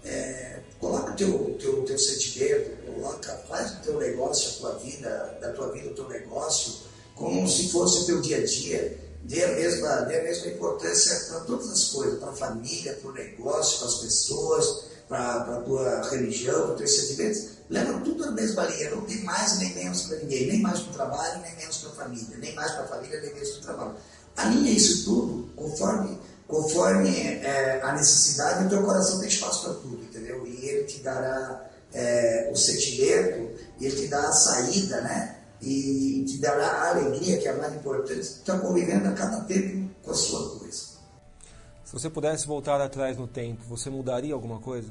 é, 0.05 0.59
coloca 0.79 1.11
o 1.11 1.15
teu, 1.15 1.57
teu, 1.59 1.83
teu 1.83 1.97
sentimento, 1.97 2.84
coloca, 2.95 3.31
faz 3.47 3.71
o 3.73 3.75
teu 3.81 3.99
negócio, 3.99 4.49
a 4.49 4.53
tua 4.71 4.79
vida, 4.79 5.37
da 5.41 5.51
tua 5.51 5.71
vida 5.71 5.89
o 5.89 5.93
teu 5.93 6.07
negócio, 6.09 6.73
como 7.13 7.47
se 7.47 7.69
fosse 7.69 8.03
o 8.03 8.05
teu 8.05 8.21
dia 8.21 8.37
a 8.37 8.45
dia. 8.45 9.05
Dê 9.23 9.43
a 9.43 9.47
mesma, 9.55 10.01
dê 10.01 10.19
a 10.19 10.23
mesma 10.23 10.47
importância 10.47 11.15
para 11.27 11.39
todas 11.41 11.71
as 11.71 11.85
coisas, 11.85 12.19
para 12.19 12.29
a 12.29 12.35
família, 12.35 12.93
para 12.93 13.09
o 13.09 13.13
negócio, 13.13 13.79
para 13.79 13.87
as 13.87 13.95
pessoas, 13.95 14.85
para 15.09 15.35
a 15.35 15.61
tua 15.61 16.09
religião, 16.09 16.61
para 16.61 16.73
os 16.73 16.77
teus 16.77 16.95
sentimentos. 16.95 17.47
Leva 17.69 17.99
tudo 18.01 18.25
na 18.25 18.31
mesma 18.31 18.65
linha, 18.65 18.91
não 18.91 19.01
tem 19.01 19.23
mais 19.23 19.57
nem 19.57 19.73
menos 19.73 20.03
para 20.03 20.17
ninguém, 20.17 20.47
nem 20.47 20.61
mais 20.61 20.79
para 20.81 20.91
o 20.91 20.93
trabalho, 20.93 21.41
nem 21.41 21.55
menos 21.55 21.77
para 21.77 21.89
a 21.89 21.93
família, 21.93 22.37
nem 22.37 22.53
mais 22.53 22.71
para 22.71 22.83
a 22.83 22.87
família, 22.87 23.21
nem 23.21 23.33
menos 23.33 23.49
para 23.49 23.59
o 23.59 23.63
trabalho. 23.63 23.95
Alinha 24.37 24.71
isso 24.71 25.05
tudo 25.05 25.49
conforme, 25.55 26.19
conforme 26.47 27.09
é, 27.17 27.81
a 27.81 27.93
necessidade, 27.93 28.65
o 28.65 28.69
teu 28.69 28.83
coração 28.83 29.19
tem 29.19 29.29
espaço 29.29 29.63
para 29.63 29.73
tudo, 29.75 30.03
entendeu? 30.03 30.45
E 30.45 30.67
ele 30.67 30.83
te 30.83 30.99
dará 30.99 31.65
é, 31.95 32.49
o 32.51 32.55
sentimento, 32.55 33.51
e 33.79 33.85
ele 33.85 33.95
te 33.95 34.07
dá 34.07 34.19
a 34.19 34.31
saída, 34.31 35.01
né? 35.01 35.37
E 35.61 36.25
te 36.27 36.37
dará 36.37 36.67
a 36.67 36.89
alegria, 36.91 37.37
que 37.37 37.47
é 37.47 37.51
a 37.51 37.57
mais 37.57 37.73
importante. 37.73 38.19
Está 38.19 38.59
convivendo 38.59 39.07
a 39.07 39.13
cada 39.13 39.41
tempo 39.45 39.89
com 40.03 40.11
a 40.11 40.13
sua 40.13 40.59
coisa. 40.59 40.95
Se 41.85 41.93
você 41.93 42.09
pudesse 42.09 42.45
voltar 42.45 42.81
atrás 42.81 43.17
no 43.17 43.27
tempo, 43.27 43.63
você 43.67 43.89
mudaria 43.89 44.33
alguma 44.33 44.59
coisa? 44.59 44.89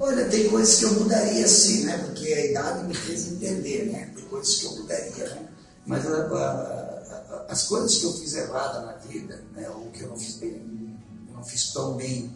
Olha, 0.00 0.28
tem 0.28 0.48
coisas 0.48 0.78
que 0.78 0.84
eu 0.84 0.94
mudaria 0.94 1.46
sim, 1.46 1.84
né? 1.84 1.98
Porque 1.98 2.32
a 2.32 2.46
idade 2.46 2.84
me 2.84 2.94
fez 2.94 3.32
entender, 3.32 3.92
né? 3.92 4.10
Tem 4.14 4.24
coisas 4.24 4.56
que 4.56 4.66
eu 4.66 4.72
mudaria, 4.72 5.28
né? 5.34 5.48
Mas 5.86 6.06
a, 6.06 6.16
a, 6.16 6.36
a, 6.38 7.46
as 7.50 7.64
coisas 7.64 7.96
que 7.98 8.04
eu 8.04 8.12
fiz 8.14 8.34
errada 8.34 8.80
na 8.80 8.92
vida, 8.94 9.42
né? 9.52 9.68
Ou 9.68 9.90
que 9.90 10.02
eu 10.02 10.08
não 10.08 10.18
fiz 10.18 10.36
bem, 10.36 10.98
não 11.32 11.44
fiz 11.44 11.72
tão 11.72 11.94
bem 11.94 12.34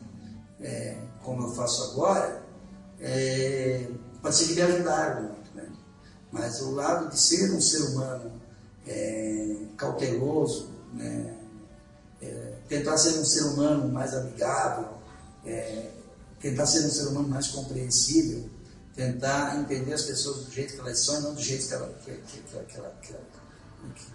é, 0.60 0.96
como 1.22 1.44
eu 1.44 1.54
faço 1.54 1.92
agora, 1.92 2.42
é, 3.00 3.88
pode 4.20 4.36
ser 4.36 4.48
que 4.48 4.54
me 4.54 4.62
ajudaram 4.62 5.22
muito, 5.22 5.54
né? 5.54 5.68
Mas 6.30 6.60
o 6.60 6.72
lado 6.72 7.10
de 7.10 7.18
ser 7.18 7.50
um 7.52 7.60
ser 7.60 7.82
humano 7.82 8.32
é, 8.86 9.56
cauteloso, 9.76 10.70
né? 10.92 11.36
É, 12.22 12.54
tentar 12.68 12.98
ser 12.98 13.18
um 13.18 13.24
ser 13.24 13.42
humano 13.44 13.88
mais 13.88 14.12
amigável, 14.12 14.88
é, 15.46 15.90
tentar 16.40 16.66
ser 16.66 16.84
um 16.86 16.90
ser 16.90 17.06
humano 17.08 17.28
mais 17.28 17.48
compreensível, 17.48 18.48
tentar 18.94 19.58
entender 19.58 19.92
as 19.94 20.02
pessoas 20.02 20.44
do 20.44 20.50
jeito 20.50 20.74
que 20.74 20.80
elas 20.80 20.98
são 21.00 21.18
e 21.18 21.22
não 21.22 21.34
do 21.34 21.40
jeito 21.40 21.66
que, 21.66 21.74
ela, 21.74 21.88
que, 22.04 22.12
que, 22.12 22.40
que, 22.42 23.14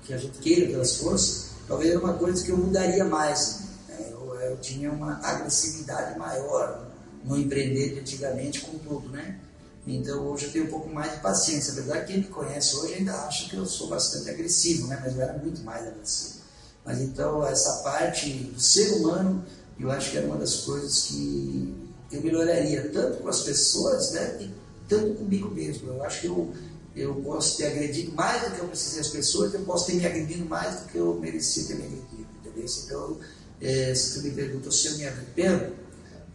que, 0.03 0.13
a 0.13 0.17
gente 0.17 0.37
queira 0.37 0.67
que 0.67 0.73
elas 0.75 0.97
fossem, 0.97 1.49
talvez 1.67 1.91
era 1.91 1.99
uma 1.99 2.13
coisa 2.13 2.43
que 2.43 2.51
eu 2.51 2.57
mudaria 2.57 3.03
mais. 3.03 3.61
Né? 3.87 4.09
Eu, 4.11 4.35
eu 4.35 4.57
tinha 4.57 4.91
uma 4.91 5.19
agressividade 5.25 6.17
maior, 6.19 6.84
no 7.25 7.37
empreender 7.37 7.93
de 7.93 7.99
antigamente 7.99 8.61
com 8.61 8.77
tudo, 8.77 9.09
né? 9.09 9.39
Então 9.87 10.27
hoje 10.27 10.45
eu 10.45 10.51
tenho 10.51 10.65
um 10.65 10.69
pouco 10.69 10.89
mais 10.89 11.13
de 11.13 11.19
paciência. 11.19 11.73
A 11.73 11.75
verdade, 11.75 12.07
quem 12.07 12.17
me 12.17 12.27
conhece 12.27 12.75
hoje 12.75 12.95
ainda 12.95 13.13
acha 13.13 13.49
que 13.49 13.55
eu 13.55 13.65
sou 13.65 13.87
bastante 13.87 14.29
agressivo, 14.29 14.87
né? 14.87 14.99
Mas 15.03 15.15
eu 15.15 15.21
era 15.21 15.33
muito 15.37 15.61
mais 15.63 15.87
agressivo. 15.87 16.39
Mas 16.83 17.01
então 17.01 17.45
essa 17.45 17.83
parte 17.83 18.29
do 18.31 18.59
ser 18.59 18.93
humano, 18.93 19.43
eu 19.79 19.91
acho 19.91 20.11
que 20.11 20.17
era 20.17 20.25
uma 20.27 20.37
das 20.37 20.57
coisas 20.57 21.03
que 21.03 21.73
eu 22.11 22.21
melhoraria 22.21 22.89
tanto 22.89 23.17
com 23.21 23.27
as 23.27 23.41
pessoas, 23.41 24.11
né? 24.11 24.37
E 24.41 24.51
tanto 24.87 25.15
comigo 25.15 25.49
mesmo. 25.49 25.89
Eu 25.89 26.03
acho 26.03 26.21
que 26.21 26.27
eu, 26.27 26.53
eu 26.95 27.15
posso 27.15 27.57
ter 27.57 27.67
agredido 27.67 28.11
mais 28.13 28.43
do 28.43 28.55
que 28.55 28.61
eu 28.61 28.67
precisei 28.67 29.01
as 29.01 29.07
pessoas, 29.07 29.53
eu 29.53 29.61
posso 29.61 29.87
ter 29.87 29.93
me 29.93 30.05
agredido 30.05 30.45
mais 30.45 30.81
do 30.81 30.87
que 30.87 30.97
eu 30.97 31.15
merecia 31.19 31.65
ter 31.65 31.75
me 31.75 31.83
agredido, 31.83 32.27
entendeu? 32.39 32.65
Então 32.85 33.17
é, 33.61 33.93
se 33.95 34.15
tu 34.15 34.23
me 34.23 34.31
pergunta 34.31 34.71
se 34.71 34.87
eu 34.87 34.97
me 34.97 35.07
arrependo, 35.07 35.73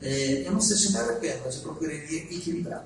é, 0.03 0.47
eu 0.47 0.53
não 0.53 0.61
sei 0.61 0.77
se 0.77 0.87
eu 0.87 0.93
me 0.93 0.99
arrependo, 0.99 1.43
mas 1.45 1.57
eu 1.57 1.63
procuraria 1.63 2.19
equilibrar. 2.25 2.85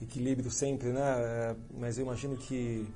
Equilíbrio 0.00 0.50
sempre, 0.50 0.88
né? 0.88 1.00
É, 1.00 1.56
mas 1.78 1.96
eu 1.96 2.04
imagino 2.04 2.36
que, 2.36 2.86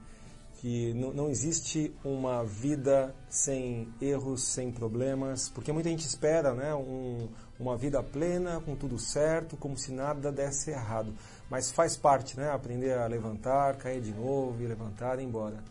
que 0.56 0.92
não, 0.94 1.12
não 1.12 1.30
existe 1.30 1.94
uma 2.04 2.44
vida 2.44 3.14
sem 3.30 3.88
erros, 4.00 4.42
sem 4.42 4.72
problemas, 4.72 5.48
porque 5.48 5.70
muita 5.70 5.88
gente 5.88 6.04
espera 6.04 6.52
né, 6.52 6.74
um, 6.74 7.28
uma 7.60 7.76
vida 7.76 8.02
plena, 8.02 8.60
com 8.60 8.74
tudo 8.74 8.98
certo, 8.98 9.56
como 9.56 9.78
se 9.78 9.92
nada 9.92 10.32
desse 10.32 10.70
errado. 10.70 11.14
Mas 11.48 11.70
faz 11.70 11.96
parte, 11.96 12.36
né? 12.36 12.50
Aprender 12.50 12.98
a 12.98 13.06
levantar, 13.06 13.76
cair 13.76 14.00
de 14.00 14.12
novo 14.12 14.60
e 14.60 14.66
levantar 14.66 15.20
e 15.20 15.22
ir 15.22 15.26
embora. 15.26 15.62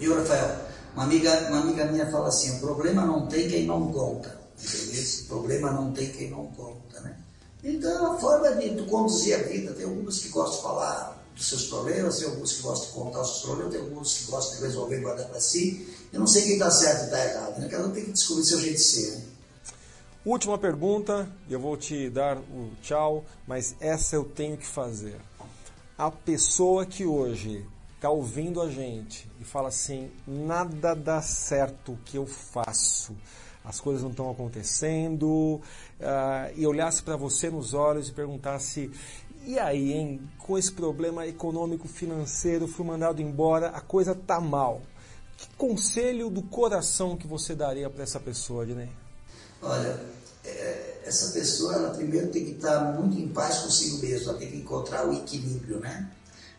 E 0.00 0.08
o 0.08 0.16
Rafael, 0.16 0.66
uma 0.94 1.04
amiga, 1.04 1.30
uma 1.48 1.60
amiga 1.60 1.84
minha 1.84 2.10
fala 2.10 2.26
assim, 2.26 2.56
o 2.56 2.60
problema 2.60 3.06
não 3.06 3.28
tem 3.28 3.48
quem 3.48 3.66
não 3.66 3.92
conta. 3.92 4.43
O 4.56 5.26
problema 5.26 5.70
não 5.70 5.92
tem 5.92 6.10
quem 6.10 6.30
não 6.30 6.46
conta, 6.48 7.00
né? 7.00 7.18
Então, 7.62 8.12
a 8.12 8.18
forma 8.18 8.52
de 8.52 8.74
tu 8.76 8.84
conduzir 8.86 9.34
a 9.38 9.42
vida, 9.42 9.72
tem 9.72 9.84
alguns 9.84 10.20
que 10.20 10.28
gostam 10.28 10.56
de 10.56 10.62
falar 10.62 11.24
dos 11.34 11.48
seus 11.48 11.66
problemas, 11.66 12.18
tem 12.18 12.28
alguns 12.28 12.52
que 12.52 12.62
gostam 12.62 12.88
de 12.88 12.92
contar 12.94 13.22
os 13.22 13.28
seus 13.28 13.42
problemas, 13.42 13.72
tem 13.72 13.82
alguns 13.82 14.18
que 14.18 14.30
gostam 14.30 14.56
de 14.56 14.62
resolver 14.64 14.98
e 14.98 15.00
guardar 15.00 15.28
para 15.28 15.40
si. 15.40 15.88
Eu 16.12 16.20
não 16.20 16.26
sei 16.26 16.42
quem 16.42 16.52
está 16.52 16.70
certo 16.70 17.02
e 17.02 17.04
está 17.04 17.24
errado, 17.24 17.58
né? 17.58 17.68
Cada 17.68 17.86
um 17.86 17.90
tem 17.90 18.04
que 18.04 18.12
descobrir 18.12 18.44
seu 18.44 18.60
jeito 18.60 18.76
de 18.76 18.82
ser, 18.82 19.10
né? 19.16 19.24
Última 20.24 20.56
pergunta, 20.56 21.28
eu 21.50 21.60
vou 21.60 21.76
te 21.76 22.08
dar 22.08 22.38
o 22.38 22.70
tchau, 22.80 23.26
mas 23.46 23.74
essa 23.78 24.16
eu 24.16 24.24
tenho 24.24 24.56
que 24.56 24.66
fazer. 24.66 25.20
A 25.98 26.10
pessoa 26.10 26.86
que 26.86 27.04
hoje 27.04 27.62
está 27.96 28.08
ouvindo 28.08 28.62
a 28.62 28.70
gente 28.70 29.30
e 29.38 29.44
fala 29.44 29.68
assim: 29.68 30.10
nada 30.26 30.94
dá 30.94 31.20
certo 31.20 31.92
o 31.92 31.98
que 32.04 32.16
eu 32.16 32.26
faço, 32.26 33.14
as 33.64 33.80
coisas 33.80 34.02
não 34.02 34.10
estão 34.10 34.30
acontecendo, 34.30 35.26
uh, 35.26 36.52
e 36.54 36.66
olhasse 36.66 37.02
para 37.02 37.16
você 37.16 37.50
nos 37.50 37.72
olhos 37.74 38.08
e 38.08 38.12
perguntasse: 38.12 38.90
e 39.46 39.58
aí, 39.58 39.92
hein, 39.92 40.20
com 40.38 40.58
esse 40.58 40.72
problema 40.72 41.26
econômico 41.26 41.88
financeiro, 41.88 42.68
fui 42.68 42.84
mandado 42.84 43.20
embora, 43.20 43.68
a 43.68 43.80
coisa 43.80 44.14
tá 44.14 44.40
mal. 44.40 44.82
Que 45.36 45.48
conselho 45.56 46.30
do 46.30 46.42
coração 46.42 47.16
que 47.16 47.26
você 47.26 47.54
daria 47.54 47.90
para 47.90 48.02
essa 48.02 48.20
pessoa, 48.20 48.64
Dinei? 48.64 48.88
Olha, 49.60 50.00
é, 50.44 51.00
essa 51.04 51.32
pessoa, 51.32 51.74
ela 51.74 51.90
primeiro 51.90 52.28
tem 52.28 52.44
que 52.44 52.52
estar 52.52 52.92
muito 52.94 53.18
em 53.18 53.28
paz 53.28 53.58
consigo 53.58 53.98
mesma, 53.98 54.30
ela 54.30 54.38
tem 54.38 54.50
que 54.50 54.56
encontrar 54.58 55.08
o 55.08 55.12
equilíbrio, 55.12 55.80
né? 55.80 56.10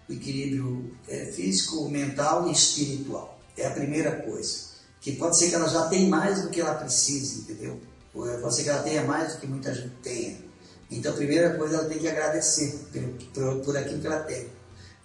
o 0.08 0.13
equilíbrio 0.13 0.96
é, 1.08 1.26
físico, 1.26 1.89
mental 1.89 2.48
e 2.48 2.52
espiritual. 2.52 3.39
É 3.58 3.68
a 3.68 3.72
primeira 3.72 4.22
coisa. 4.22 4.64
Que 5.06 5.12
pode 5.12 5.38
ser 5.38 5.50
que 5.50 5.56
ela 5.56 5.70
já 5.70 5.86
tenha 5.86 6.10
mais 6.10 6.41
do 6.41 6.50
que 6.50 6.60
ela 6.60 6.74
precisa, 6.74 7.41
entendeu? 7.41 7.80
É, 8.26 8.38
pode 8.38 8.56
ser 8.56 8.63
que 8.63 8.70
ela 8.70 8.82
tenha 8.82 9.04
mais 9.04 9.34
do 9.34 9.39
que 9.39 9.46
muita 9.46 9.72
gente 9.72 9.94
tenha. 10.02 10.36
Então, 10.89 11.13
a 11.13 11.15
primeira 11.15 11.56
coisa, 11.60 11.76
ela 11.76 11.86
tem 11.86 12.00
que 12.00 12.08
agradecer 12.08 12.76
por, 12.91 13.04
por, 13.32 13.65
por 13.65 13.78
aquilo 13.78 14.02
que 14.02 14.08
ela 14.08 14.24
tem. 14.24 14.48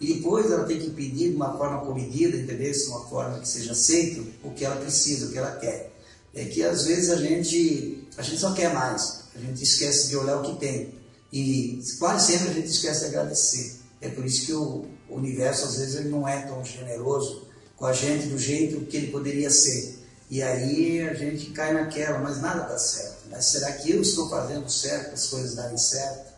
E 0.01 0.15
depois 0.15 0.51
ela 0.51 0.65
tem 0.65 0.79
que 0.79 0.89
pedir 0.89 1.29
de 1.29 1.37
uma 1.37 1.55
forma 1.55 1.85
comedida, 1.85 2.35
entendeu? 2.35 2.73
De 2.73 2.85
uma 2.85 3.07
forma 3.11 3.41
que 3.41 3.49
seja 3.51 3.73
aceito 3.73 4.27
o 4.43 4.53
que 4.53 4.65
ela 4.65 4.77
precisa, 4.77 5.27
o 5.27 5.33
que 5.33 5.37
ela 5.37 5.55
quer. 5.57 5.93
É 6.35 6.47
que 6.47 6.63
às 6.63 6.87
vezes 6.87 7.11
a 7.11 7.17
gente, 7.17 8.09
a 8.17 8.23
gente 8.23 8.39
só 8.39 8.55
quer 8.55 8.73
mais, 8.73 9.25
a 9.37 9.39
gente 9.39 9.63
esquece 9.63 10.09
de 10.09 10.17
olhar 10.17 10.39
o 10.39 10.43
que 10.43 10.59
tem. 10.59 10.95
E 11.31 11.79
quase 11.99 12.33
sempre 12.33 12.49
a 12.49 12.55
gente 12.55 12.71
esquece 12.71 13.01
de 13.01 13.07
agradecer. 13.09 13.81
É 14.01 14.09
por 14.09 14.25
isso 14.25 14.47
que 14.47 14.55
o 14.55 14.87
universo, 15.11 15.67
às 15.67 15.77
vezes, 15.77 15.97
ele 15.97 16.09
não 16.09 16.27
é 16.27 16.41
tão 16.47 16.65
generoso 16.65 17.50
com 17.81 17.87
a 17.87 17.95
gente 17.95 18.27
do 18.27 18.39
jeito 18.39 18.85
que 18.85 18.97
ele 18.99 19.07
poderia 19.07 19.51
ser. 19.51 19.99
E 20.29 20.43
aí 20.43 21.01
a 21.09 21.15
gente 21.15 21.47
cai 21.47 21.73
naquela, 21.73 22.19
mas 22.19 22.41
nada 22.41 22.69
dá 22.69 22.79
certo. 22.79 23.23
Mas 23.31 23.47
será 23.47 23.73
que 23.73 23.91
eu 23.91 24.03
estou 24.03 24.29
fazendo 24.29 24.69
certo, 24.71 25.15
as 25.15 25.27
coisas 25.29 25.55
darem 25.55 25.79
certo? 25.79 26.31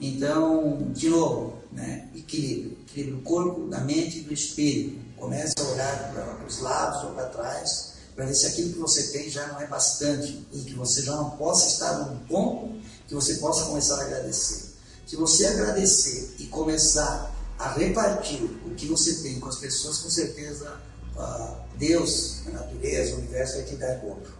Então, 0.00 0.90
de 0.92 1.10
novo, 1.10 1.58
né? 1.70 2.08
equilíbrio. 2.14 2.78
Equilíbrio 2.88 3.16
do 3.16 3.22
corpo, 3.22 3.68
da 3.68 3.80
mente 3.80 4.20
e 4.20 4.22
do 4.22 4.32
espírito. 4.32 4.98
Comece 5.18 5.52
a 5.58 5.62
olhar 5.64 6.12
para 6.12 6.46
os 6.46 6.58
lados 6.60 7.04
ou 7.04 7.10
para 7.10 7.26
trás, 7.26 7.92
para 8.16 8.24
ver 8.24 8.34
se 8.34 8.46
aquilo 8.46 8.72
que 8.72 8.78
você 8.78 9.08
tem 9.08 9.28
já 9.28 9.46
não 9.48 9.60
é 9.60 9.66
bastante 9.66 10.46
e 10.54 10.60
que 10.60 10.72
você 10.72 11.02
já 11.02 11.14
não 11.14 11.30
possa 11.30 11.66
estar 11.66 11.98
num 11.98 12.18
ponto 12.20 12.80
que 13.06 13.14
você 13.14 13.34
possa 13.34 13.66
começar 13.66 13.98
a 13.98 14.04
agradecer. 14.04 14.74
Se 15.06 15.16
você 15.16 15.46
agradecer 15.48 16.34
e 16.38 16.46
começar 16.46 17.37
a 17.58 17.72
repartir 17.72 18.42
o 18.42 18.74
que 18.74 18.86
você 18.86 19.22
tem 19.22 19.40
com 19.40 19.48
as 19.48 19.58
pessoas, 19.58 19.98
com 19.98 20.10
certeza 20.10 20.80
uh, 21.16 21.56
Deus, 21.76 22.46
a 22.46 22.50
natureza, 22.50 23.16
o 23.16 23.18
universo 23.18 23.56
vai 23.56 23.64
te 23.64 23.76
dar 23.76 24.04
outro. 24.04 24.32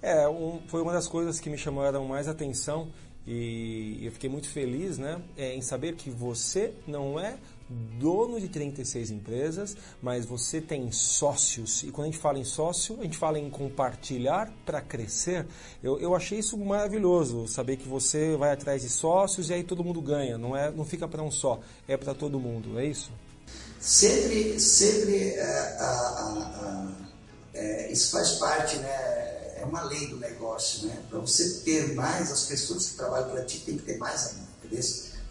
É, 0.00 0.28
um, 0.28 0.60
foi 0.68 0.80
uma 0.82 0.92
das 0.92 1.08
coisas 1.08 1.40
que 1.40 1.50
me 1.50 1.58
chamaram 1.58 2.04
mais 2.04 2.28
atenção 2.28 2.88
e 3.26 3.98
eu 4.04 4.12
fiquei 4.12 4.30
muito 4.30 4.48
feliz 4.48 4.96
né, 4.96 5.20
é, 5.36 5.54
em 5.54 5.60
saber 5.60 5.96
que 5.96 6.10
você 6.10 6.72
não 6.86 7.18
é 7.18 7.36
dono 7.68 8.40
de 8.40 8.48
36 8.48 9.10
empresas, 9.10 9.76
mas 10.02 10.24
você 10.24 10.60
tem 10.60 10.90
sócios. 10.90 11.82
E 11.82 11.90
quando 11.90 12.08
a 12.08 12.10
gente 12.10 12.20
fala 12.20 12.38
em 12.38 12.44
sócio, 12.44 12.98
a 13.00 13.02
gente 13.02 13.18
fala 13.18 13.38
em 13.38 13.50
compartilhar 13.50 14.52
para 14.64 14.80
crescer. 14.80 15.46
Eu, 15.82 15.98
eu 16.00 16.14
achei 16.14 16.38
isso 16.38 16.56
maravilhoso, 16.56 17.46
saber 17.46 17.76
que 17.76 17.88
você 17.88 18.36
vai 18.36 18.52
atrás 18.52 18.82
de 18.82 18.88
sócios 18.88 19.50
e 19.50 19.54
aí 19.54 19.64
todo 19.64 19.84
mundo 19.84 20.00
ganha. 20.00 20.38
Não, 20.38 20.56
é, 20.56 20.70
não 20.70 20.84
fica 20.84 21.06
para 21.06 21.22
um 21.22 21.30
só, 21.30 21.60
é 21.86 21.96
para 21.96 22.14
todo 22.14 22.40
mundo, 22.40 22.78
é 22.78 22.86
isso? 22.86 23.10
Sempre, 23.80 24.58
sempre 24.58 25.30
é, 25.30 25.76
a, 25.78 25.84
a, 25.84 26.92
é, 27.54 27.92
isso 27.92 28.10
faz 28.10 28.32
parte, 28.32 28.76
né? 28.78 29.18
É 29.56 29.64
uma 29.64 29.82
lei 29.82 30.06
do 30.06 30.16
negócio, 30.18 30.86
né? 30.86 31.02
Para 31.10 31.18
você 31.18 31.60
ter 31.64 31.94
mais, 31.94 32.30
as 32.30 32.44
pessoas 32.44 32.90
que 32.90 32.96
trabalham 32.96 33.30
para 33.30 33.44
ti 33.44 33.58
têm 33.60 33.76
que 33.76 33.84
ter 33.84 33.98
mais 33.98 34.28
ainda, 34.28 34.48
entendeu? 34.64 34.82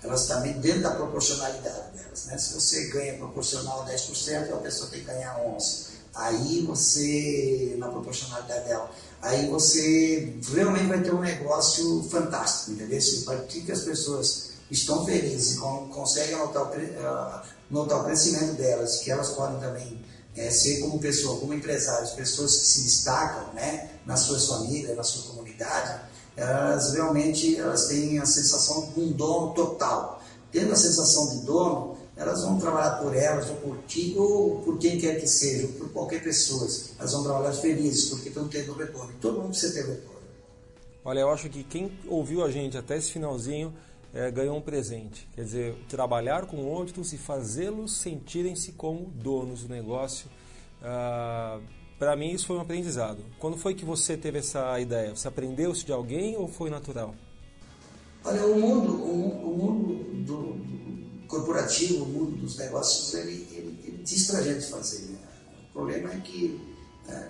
Elas 0.04 0.28
também 0.28 0.54
dentro 0.60 0.84
da 0.84 0.92
proporcionalidade 0.92 1.98
delas. 1.98 2.26
Né? 2.26 2.38
Se 2.38 2.54
você 2.54 2.88
ganha 2.88 3.18
proporcional 3.18 3.86
10%, 3.86 4.54
a 4.54 4.58
pessoa 4.58 4.90
tem 4.90 5.00
que 5.00 5.06
ganhar 5.06 5.38
11%. 5.40 5.98
Aí 6.16 6.64
você, 6.66 7.76
na 7.78 7.90
proporcionalidade 7.90 8.66
dela, 8.66 8.90
aí 9.22 9.48
você 9.50 10.36
realmente 10.52 10.88
vai 10.88 11.02
ter 11.02 11.14
um 11.14 11.22
negócio 11.22 12.04
fantástico, 12.10 12.72
entendeu? 12.72 13.00
Se 13.00 13.22
partir 13.22 13.62
que 13.62 13.72
as 13.72 13.82
pessoas 13.82 14.48
estão 14.72 15.06
felizes 15.06 15.60
conseguem 15.60 16.36
notar 16.38 16.64
o, 16.64 16.68
uh, 16.70 17.42
notar 17.70 18.02
o 18.02 18.06
crescimento 18.06 18.54
delas, 18.54 18.98
que 18.98 19.12
elas 19.12 19.30
podem 19.30 19.60
também 19.60 20.04
é, 20.36 20.50
ser 20.50 20.80
como 20.80 21.00
pessoa, 21.00 21.40
como 21.40 21.54
empresários, 21.54 22.12
pessoas 22.12 22.56
que 22.56 22.66
se 22.66 22.84
destacam 22.84 23.54
né, 23.54 23.90
nas 24.06 24.22
suas 24.22 24.48
famílias, 24.48 24.96
na 24.96 25.04
sua 25.04 25.32
comunidade, 25.32 26.02
elas 26.38 26.94
realmente 26.94 27.58
elas 27.58 27.88
têm 27.88 28.20
a 28.20 28.26
sensação 28.26 28.92
de 28.94 29.02
um 29.02 29.12
dono 29.12 29.54
total. 29.54 30.22
Tendo 30.52 30.72
a 30.72 30.76
sensação 30.76 31.30
de 31.30 31.46
dono, 31.46 31.98
elas 32.16 32.44
vão 32.44 32.60
trabalhar 32.60 33.02
por 33.02 33.16
elas, 33.16 33.50
ou 33.50 33.56
por 33.58 33.78
ti, 33.88 34.16
ou 34.18 34.62
por 34.62 34.78
quem 34.78 35.00
quer 35.00 35.20
que 35.20 35.28
seja, 35.28 35.68
ou 35.68 35.74
por 35.74 35.90
qualquer 35.90 36.24
pessoa. 36.24 36.68
Elas 37.00 37.12
vão 37.12 37.24
trabalhar 37.24 37.54
felizes, 37.54 38.10
porque 38.10 38.30
estão 38.30 38.48
tendo 38.48 38.74
retorno. 38.74 39.14
Todo 39.20 39.40
mundo 39.40 39.50
precisa 39.50 39.74
ter 39.74 39.88
retorno. 39.88 40.18
Olha, 41.04 41.20
eu 41.22 41.30
acho 41.30 41.50
que 41.50 41.64
quem 41.64 41.92
ouviu 42.08 42.44
a 42.44 42.52
gente 42.52 42.78
até 42.78 42.98
esse 42.98 43.12
finalzinho 43.12 43.74
é, 44.14 44.30
ganhou 44.32 44.58
um 44.58 44.62
presente. 44.62 45.28
Quer 45.36 45.44
dizer, 45.44 45.76
trabalhar 45.90 46.46
com 46.46 46.58
outros 46.66 47.14
e 47.14 47.18
fazê-los 47.18 47.98
sentirem-se 47.98 48.74
como 48.74 49.12
donos 49.16 49.64
do 49.64 49.70
negócio. 49.70 50.28
Ah, 50.82 51.60
para 51.98 52.16
mim 52.16 52.32
isso 52.32 52.48
foi 52.48 52.58
um 52.58 52.62
aprendizado. 52.62 53.24
Quando 53.40 53.58
foi 53.58 53.74
que 53.74 53.86
você 53.86 54.16
teve 54.16 54.40
essa 54.40 54.80
ideia? 54.80 55.16
Você 55.16 55.28
aprendeu 55.28 55.72
isso 55.72 55.86
de 55.86 55.92
alguém 55.92 56.36
ou 56.36 56.48
foi 56.48 56.70
natural? 56.70 57.16
Olha, 58.24 58.46
o 58.46 58.60
mundo, 58.60 58.94
o, 58.94 59.54
o 59.54 59.58
mundo 59.58 60.26
do, 60.26 61.28
corporativo, 61.28 62.04
o 62.04 62.08
mundo 62.08 62.38
dos 62.38 62.58
negócios, 62.58 63.14
ele, 63.14 63.48
ele, 63.52 63.80
ele 63.84 64.04
diz 64.04 64.28
para 64.28 64.40
a 64.40 64.44
gente 64.44 64.66
fazer. 64.66 65.06
Né? 65.06 65.18
O 65.70 65.74
problema 65.74 66.14
é 66.14 66.20
que 66.20 66.60
é, 67.08 67.28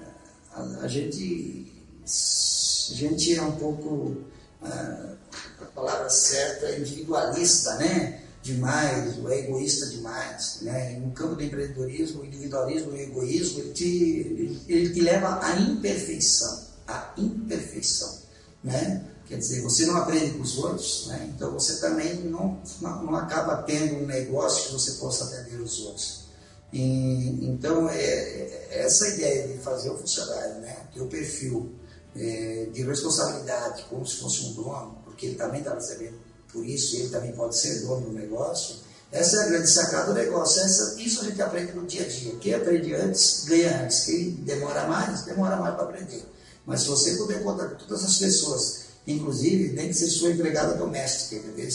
a, 0.53 0.61
a, 0.81 0.87
gente, 0.87 1.71
a 2.03 2.93
gente 2.93 3.35
é 3.35 3.41
um 3.41 3.51
pouco, 3.53 4.17
é, 4.63 4.67
a 4.67 5.65
palavra 5.75 6.09
certa, 6.09 6.67
é 6.67 6.79
individualista, 6.79 7.75
né? 7.75 8.23
Demais, 8.47 9.17
ou 9.19 9.29
é 9.29 9.39
egoísta 9.39 9.87
demais. 9.87 10.59
Né? 10.61 10.99
No 10.99 11.11
campo 11.11 11.35
do 11.35 11.43
empreendedorismo, 11.43 12.21
o 12.21 12.25
individualismo 12.25 12.91
e 12.91 12.95
o 12.95 13.01
egoísmo, 13.01 13.59
ele 13.59 13.73
te, 13.73 14.65
ele, 14.67 14.89
te 14.93 15.01
leva 15.01 15.39
à 15.43 15.59
imperfeição. 15.59 16.67
À 16.87 17.13
imperfeição. 17.17 18.17
Né? 18.63 19.05
Quer 19.27 19.37
dizer, 19.37 19.61
você 19.61 19.85
não 19.85 19.97
aprende 19.97 20.31
com 20.31 20.41
os 20.41 20.57
outros, 20.57 21.07
né? 21.07 21.31
então 21.35 21.51
você 21.51 21.81
também 21.81 22.15
não, 22.23 22.61
não, 22.81 23.15
acaba 23.15 23.61
tendo 23.63 23.95
um 23.95 24.05
negócio 24.05 24.67
que 24.67 24.73
você 24.73 24.91
possa 24.93 25.25
atender 25.25 25.59
os 25.59 25.79
outros. 25.81 26.27
E, 26.71 27.45
então, 27.45 27.89
é, 27.89 27.97
é 27.97 28.83
essa 28.85 29.07
ideia 29.09 29.49
de 29.49 29.57
fazer 29.59 29.89
o 29.89 29.97
funcionário, 29.97 30.61
né? 30.61 30.77
ter 30.93 31.01
o 31.01 31.07
perfil 31.07 31.73
é, 32.15 32.67
de 32.71 32.83
responsabilidade, 32.83 33.83
como 33.89 34.05
se 34.05 34.15
fosse 34.17 34.45
um 34.45 34.53
dono, 34.53 34.97
porque 35.03 35.25
ele 35.25 35.35
também 35.35 35.59
está 35.59 35.73
recebendo 35.73 36.26
por 36.51 36.65
isso 36.65 36.95
ele 36.95 37.09
também 37.09 37.31
pode 37.33 37.57
ser 37.57 37.81
dono 37.81 38.07
do 38.07 38.13
negócio. 38.13 38.77
Essa 39.11 39.37
é 39.37 39.39
a 39.39 39.47
grande 39.47 39.69
sacada 39.69 40.07
do 40.07 40.13
negócio. 40.13 40.61
Essa, 40.61 40.99
isso 40.99 41.21
a 41.21 41.23
gente 41.25 41.41
aprende 41.41 41.71
no 41.73 41.85
dia 41.85 42.03
a 42.03 42.07
dia. 42.07 42.35
Quem 42.35 42.53
aprende 42.53 42.93
antes, 42.93 43.45
ganha 43.45 43.83
antes. 43.83 44.05
Quem 44.05 44.31
demora 44.31 44.85
mais, 44.87 45.23
demora 45.23 45.55
mais 45.55 45.75
para 45.75 45.83
aprender. 45.85 46.25
Mas 46.65 46.81
se 46.81 46.87
você 46.87 47.15
puder 47.15 47.41
contar 47.41 47.69
com 47.69 47.75
todas 47.75 48.03
as 48.03 48.17
pessoas, 48.17 48.87
inclusive, 49.07 49.73
nem 49.73 49.87
que 49.87 49.93
seja 49.93 50.19
sua 50.19 50.31
empregada 50.31 50.73
doméstica, 50.75 51.35
entendeu? 51.35 51.69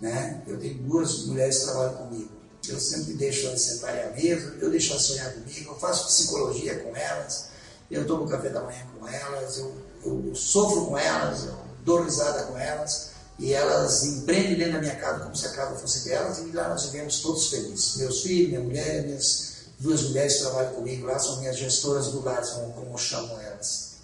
Né? 0.00 0.42
Eu 0.46 0.58
tenho 0.58 0.74
duas 0.74 1.26
mulheres 1.26 1.58
que 1.58 1.64
trabalham 1.64 1.94
comigo. 1.94 2.30
Eu 2.68 2.78
sempre 2.78 3.14
deixo 3.14 3.46
elas 3.46 3.62
sentarem 3.62 4.02
à 4.02 4.10
mesa, 4.10 4.54
eu 4.60 4.70
deixo 4.70 4.92
elas 4.92 5.02
sonhar 5.02 5.32
comigo, 5.32 5.70
eu 5.70 5.78
faço 5.78 6.06
psicologia 6.06 6.78
com 6.80 6.94
elas, 6.94 7.46
eu 7.90 8.06
tomo 8.06 8.28
café 8.28 8.50
da 8.50 8.62
manhã 8.62 8.86
com 8.98 9.08
elas, 9.08 9.58
eu, 9.58 9.74
eu 10.04 10.34
sofro 10.34 10.86
com 10.86 10.98
elas, 10.98 11.44
eu 11.44 11.58
dou 11.84 12.02
risada 12.02 12.44
com 12.44 12.58
elas, 12.58 13.10
e 13.38 13.52
elas 13.52 14.04
empreendem 14.04 14.56
dentro 14.56 14.72
da 14.74 14.80
minha 14.80 14.96
casa 14.96 15.24
como 15.24 15.36
se 15.36 15.46
a 15.46 15.52
casa 15.52 15.78
fosse 15.78 16.08
delas, 16.08 16.38
e 16.38 16.50
lá 16.52 16.68
nós 16.68 16.84
vivemos 16.86 17.20
todos 17.20 17.48
felizes. 17.48 17.96
Meus 17.96 18.22
filhos, 18.22 18.48
minha 18.48 18.60
mulher, 18.60 19.04
minhas 19.04 19.68
duas 19.78 20.02
mulheres 20.04 20.38
trabalham 20.40 20.74
comigo 20.74 21.06
lá, 21.06 21.18
são 21.18 21.38
minhas 21.38 21.56
gestoras 21.56 22.08
do 22.08 22.22
lar, 22.22 22.42
como, 22.54 22.72
como 22.72 22.92
eu 22.92 22.98
chamo 22.98 23.38
elas. 23.40 23.98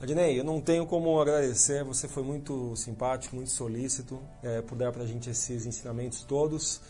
Adnei, 0.00 0.38
eu 0.38 0.44
não 0.44 0.60
tenho 0.60 0.84
como 0.84 1.20
agradecer, 1.20 1.84
você 1.84 2.08
foi 2.08 2.24
muito 2.24 2.74
simpático, 2.76 3.36
muito 3.36 3.52
solícito 3.52 4.20
é, 4.42 4.60
por 4.60 4.76
dar 4.76 4.90
para 4.90 5.04
a 5.04 5.06
gente 5.06 5.30
esses 5.30 5.64
ensinamentos 5.64 6.24
todos. 6.24 6.80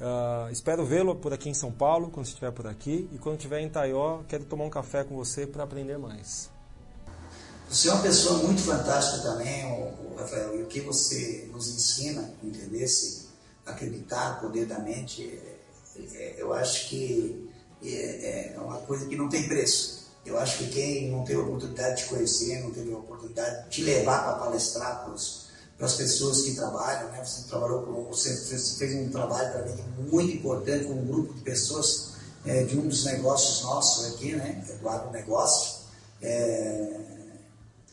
Uh, 0.00 0.50
espero 0.50 0.84
vê-lo 0.84 1.14
por 1.14 1.32
aqui 1.32 1.48
em 1.48 1.54
São 1.54 1.70
Paulo, 1.70 2.10
quando 2.10 2.26
estiver 2.26 2.50
por 2.52 2.66
aqui. 2.66 3.08
E 3.12 3.18
quando 3.18 3.36
estiver 3.36 3.60
em 3.60 3.68
Taió, 3.68 4.20
quero 4.28 4.44
tomar 4.44 4.64
um 4.64 4.70
café 4.70 5.04
com 5.04 5.16
você 5.16 5.46
para 5.46 5.64
aprender 5.64 5.98
mais. 5.98 6.51
Você 7.72 7.88
é 7.88 7.92
uma 7.92 8.02
pessoa 8.02 8.38
muito 8.40 8.60
fantástica 8.60 9.22
também, 9.22 9.64
o, 9.64 10.14
Rafael. 10.14 10.60
E 10.60 10.62
o 10.62 10.66
que 10.66 10.80
você 10.82 11.48
nos 11.50 11.68
ensina, 11.68 12.30
entender 12.44 12.86
se 12.86 13.28
acreditar, 13.64 14.42
poder 14.42 14.66
da 14.66 14.78
mente, 14.78 15.40
é, 15.96 16.00
é, 16.14 16.34
eu 16.36 16.52
acho 16.52 16.90
que 16.90 17.50
é, 17.82 18.52
é, 18.54 18.60
uma 18.60 18.76
coisa 18.80 19.06
que 19.06 19.16
não 19.16 19.26
tem 19.26 19.48
preço. 19.48 20.02
Eu 20.26 20.38
acho 20.38 20.58
que 20.58 20.66
quem 20.66 21.10
não 21.10 21.24
teve 21.24 21.40
a 21.40 21.44
oportunidade 21.44 21.96
de 21.96 22.02
te 22.02 22.08
conhecer, 22.10 22.62
não 22.62 22.70
teve 22.70 22.92
a 22.92 22.98
oportunidade 22.98 23.64
de 23.64 23.70
te 23.70 23.82
levar 23.84 24.22
para 24.22 24.34
palestrar 24.34 25.06
para 25.06 25.86
as 25.86 25.94
pessoas 25.94 26.42
que 26.42 26.54
trabalham, 26.54 27.08
né? 27.10 27.24
Você 27.24 27.48
trabalhou 27.48 27.84
com, 27.84 28.04
você 28.04 28.36
fez, 28.36 28.76
fez 28.76 28.94
um 28.94 29.08
trabalho 29.08 29.50
para 29.50 29.64
mim 29.64 29.82
muito 30.10 30.36
importante 30.36 30.84
com 30.84 30.92
um 30.92 31.06
grupo 31.06 31.32
de 31.32 31.40
pessoas 31.40 32.10
é, 32.44 32.64
de 32.64 32.78
um 32.78 32.86
dos 32.86 33.06
negócios 33.06 33.62
nossos 33.62 34.12
aqui, 34.12 34.36
né? 34.36 34.62
Do 34.78 34.88
agronegócio. 34.90 35.80
É, 36.20 37.11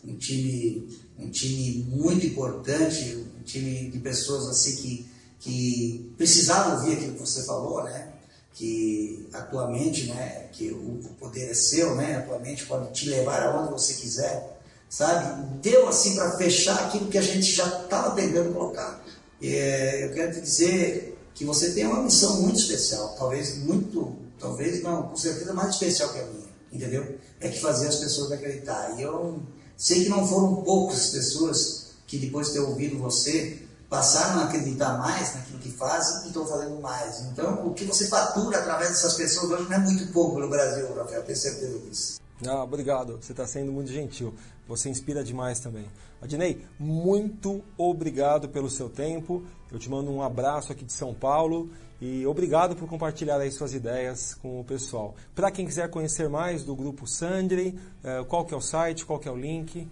um 0.04 0.16
time, 0.18 0.88
um 1.18 1.30
time 1.30 1.86
muito 1.90 2.26
importante, 2.26 3.26
um 3.40 3.44
time 3.44 3.90
de 3.90 4.00
pessoas 4.00 4.48
assim 4.48 4.76
que, 4.78 5.06
que 5.40 6.14
precisavam 6.18 6.80
ouvir 6.80 6.94
aquilo 6.94 7.14
que 7.14 7.20
você 7.20 7.44
falou, 7.44 7.84
né? 7.84 8.14
Que 8.54 9.28
atualmente, 9.34 10.08
né? 10.08 10.48
Que 10.52 10.72
o 10.72 11.00
poder 11.20 11.52
é 11.52 11.54
seu, 11.54 11.96
né? 11.96 12.18
Atualmente 12.18 12.66
pode 12.66 12.92
te 12.94 13.10
levar 13.10 13.44
aonde 13.44 13.72
você 13.72 13.94
quiser 13.96 14.60
sabe? 14.90 15.60
Deu 15.62 15.88
assim 15.88 16.16
para 16.16 16.36
fechar 16.38 16.88
aquilo 16.88 17.10
que 17.10 17.18
a 17.18 17.22
gente 17.22 17.52
já 17.52 17.68
estava 17.84 18.16
tentando 18.16 18.54
colocar. 18.54 19.02
É, 19.42 20.06
eu 20.06 20.14
quero 20.14 20.34
te 20.34 20.42
dizer 20.42 21.18
que 21.34 21.46
você 21.46 21.72
tem 21.72 21.86
uma 21.86 22.02
missão 22.02 22.42
muito 22.42 22.60
especial, 22.60 23.16
talvez 23.18 23.58
muito, 23.60 24.18
talvez 24.38 24.82
não, 24.84 25.04
com 25.04 25.16
certeza 25.16 25.54
mais 25.54 25.76
especial 25.76 26.12
que 26.12 26.20
a 26.20 26.26
minha, 26.26 26.50
entendeu? 26.74 27.18
É 27.40 27.48
que 27.48 27.62
fazer 27.62 27.88
as 27.88 27.98
pessoas 27.98 28.32
acreditar. 28.32 28.96
E 28.98 29.04
eu 29.04 29.40
sei 29.80 30.04
que 30.04 30.10
não 30.10 30.28
foram 30.28 30.58
poucas 30.58 31.08
pessoas 31.08 31.92
que 32.06 32.18
depois 32.18 32.48
de 32.48 32.54
ter 32.54 32.60
ouvido 32.60 33.00
você 33.00 33.66
passaram 33.90 34.42
a 34.42 34.46
acreditar 34.46 34.98
mais 35.00 35.34
naquilo 35.34 35.58
que 35.58 35.72
fazem 35.72 36.26
e 36.26 36.28
estão 36.28 36.46
fazendo 36.46 36.80
mais. 36.82 37.22
Então, 37.22 37.66
o 37.66 37.74
que 37.74 37.86
você 37.86 38.08
fatura 38.08 38.60
através 38.60 38.90
dessas 38.90 39.16
pessoas 39.16 39.50
hoje 39.50 39.64
não 39.70 39.74
é 39.74 39.80
muito 39.80 40.12
pouco 40.12 40.38
no 40.40 40.50
Brasil, 40.50 40.94
Rafael, 40.94 41.24
tenho 41.24 41.38
certeza 41.38 41.80
disso. 41.80 42.20
Ah, 42.46 42.64
obrigado, 42.64 43.18
você 43.22 43.32
está 43.32 43.48
sendo 43.48 43.72
muito 43.72 43.92
gentil. 43.92 44.34
Você 44.68 44.90
inspira 44.90 45.24
demais 45.24 45.60
também. 45.60 45.86
Adnei, 46.22 46.64
muito 46.78 47.64
obrigado 47.78 48.50
pelo 48.50 48.70
seu 48.70 48.90
tempo. 48.90 49.44
Eu 49.72 49.80
te 49.80 49.90
mando 49.90 50.12
um 50.12 50.22
abraço 50.22 50.72
aqui 50.72 50.84
de 50.86 50.94
São 50.94 51.14
Paulo 51.14 51.70
e 52.02 52.26
obrigado 52.26 52.76
por 52.76 52.88
compartilhar 52.88 53.40
aí 53.40 53.52
suas 53.52 53.74
ideias 53.74 54.34
com 54.36 54.62
o 54.62 54.64
pessoal. 54.64 55.16
Para 55.36 55.52
quem 55.52 55.66
quiser 55.66 55.90
conhecer 55.90 56.30
mais 56.30 56.64
do 56.64 56.74
Grupo 56.76 57.06
Sandri, 57.06 57.78
eh, 58.04 58.24
qual 58.28 58.46
que 58.46 58.54
é 58.54 58.58
o 58.58 58.62
site, 58.62 59.06
qual 59.06 59.20
que 59.20 59.28
é 59.28 59.32
o 59.32 59.36
link? 59.36 59.86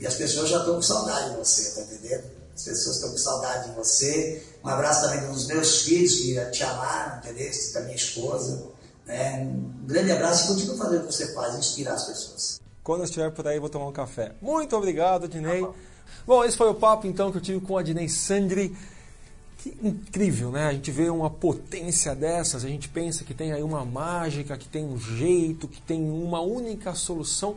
E 0.00 0.06
as 0.06 0.14
pessoas 0.14 0.50
já 0.50 0.58
estão 0.58 0.74
com 0.74 0.82
saudade 0.82 1.30
de 1.30 1.36
você, 1.36 1.70
tá 1.70 1.82
entendendo? 1.82 2.24
As 2.54 2.62
pessoas 2.62 2.96
estão 2.96 3.10
com 3.10 3.18
saudade 3.18 3.70
de 3.70 3.76
você. 3.76 4.42
Um 4.62 4.68
abraço 4.68 5.02
também 5.02 5.28
dos 5.28 5.46
meus 5.46 5.82
filhos 5.82 6.14
que 6.16 6.50
te 6.52 6.62
amaram, 6.62 7.18
entendeu? 7.18 7.50
Da 7.72 7.80
minha 7.80 7.96
esposa. 7.96 8.68
Né? 9.06 9.40
Um 9.40 9.86
grande 9.86 10.12
abraço 10.12 10.44
e 10.44 10.48
continue 10.48 10.78
fazendo 10.78 11.02
o 11.02 11.06
que 11.06 11.12
você 11.12 11.34
faz, 11.34 11.54
inspirar 11.56 11.94
as 11.94 12.04
pessoas. 12.04 12.60
Quando 12.82 13.00
eu 13.00 13.04
estiver 13.04 13.30
por 13.30 13.46
aí, 13.48 13.58
vou 13.58 13.68
tomar 13.68 13.88
um 13.88 13.92
café. 13.92 14.32
Muito 14.40 14.76
obrigado, 14.76 15.26
Dinei. 15.26 15.60
Tá 15.60 15.66
bom. 15.66 15.74
bom, 16.26 16.44
esse 16.44 16.56
foi 16.56 16.68
o 16.68 16.74
papo 16.74 17.06
então 17.06 17.32
que 17.32 17.38
eu 17.38 17.42
tive 17.42 17.60
com 17.60 17.76
a 17.76 17.82
Dinei 17.82 18.08
Sandri. 18.08 18.76
Que 19.58 19.76
incrível, 19.82 20.50
né? 20.50 20.66
A 20.66 20.72
gente 20.72 20.90
vê 20.90 21.08
uma 21.08 21.30
potência 21.30 22.14
dessas, 22.14 22.64
a 22.64 22.68
gente 22.68 22.88
pensa 22.88 23.24
que 23.24 23.32
tem 23.32 23.52
aí 23.52 23.62
uma 23.62 23.82
mágica, 23.82 24.58
que 24.58 24.68
tem 24.68 24.84
um 24.84 24.98
jeito, 24.98 25.66
que 25.66 25.80
tem 25.80 26.02
uma 26.02 26.40
única 26.40 26.94
solução. 26.94 27.56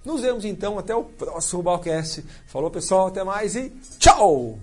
Nos 0.05 0.21
vemos 0.21 0.45
então 0.45 0.79
até 0.79 0.95
o 0.95 1.03
próximo 1.03 1.61
Balcast. 1.61 2.23
Falou 2.45 2.71
pessoal, 2.71 3.07
até 3.07 3.21
mais 3.23 3.55
e 3.55 3.69
tchau! 3.99 4.57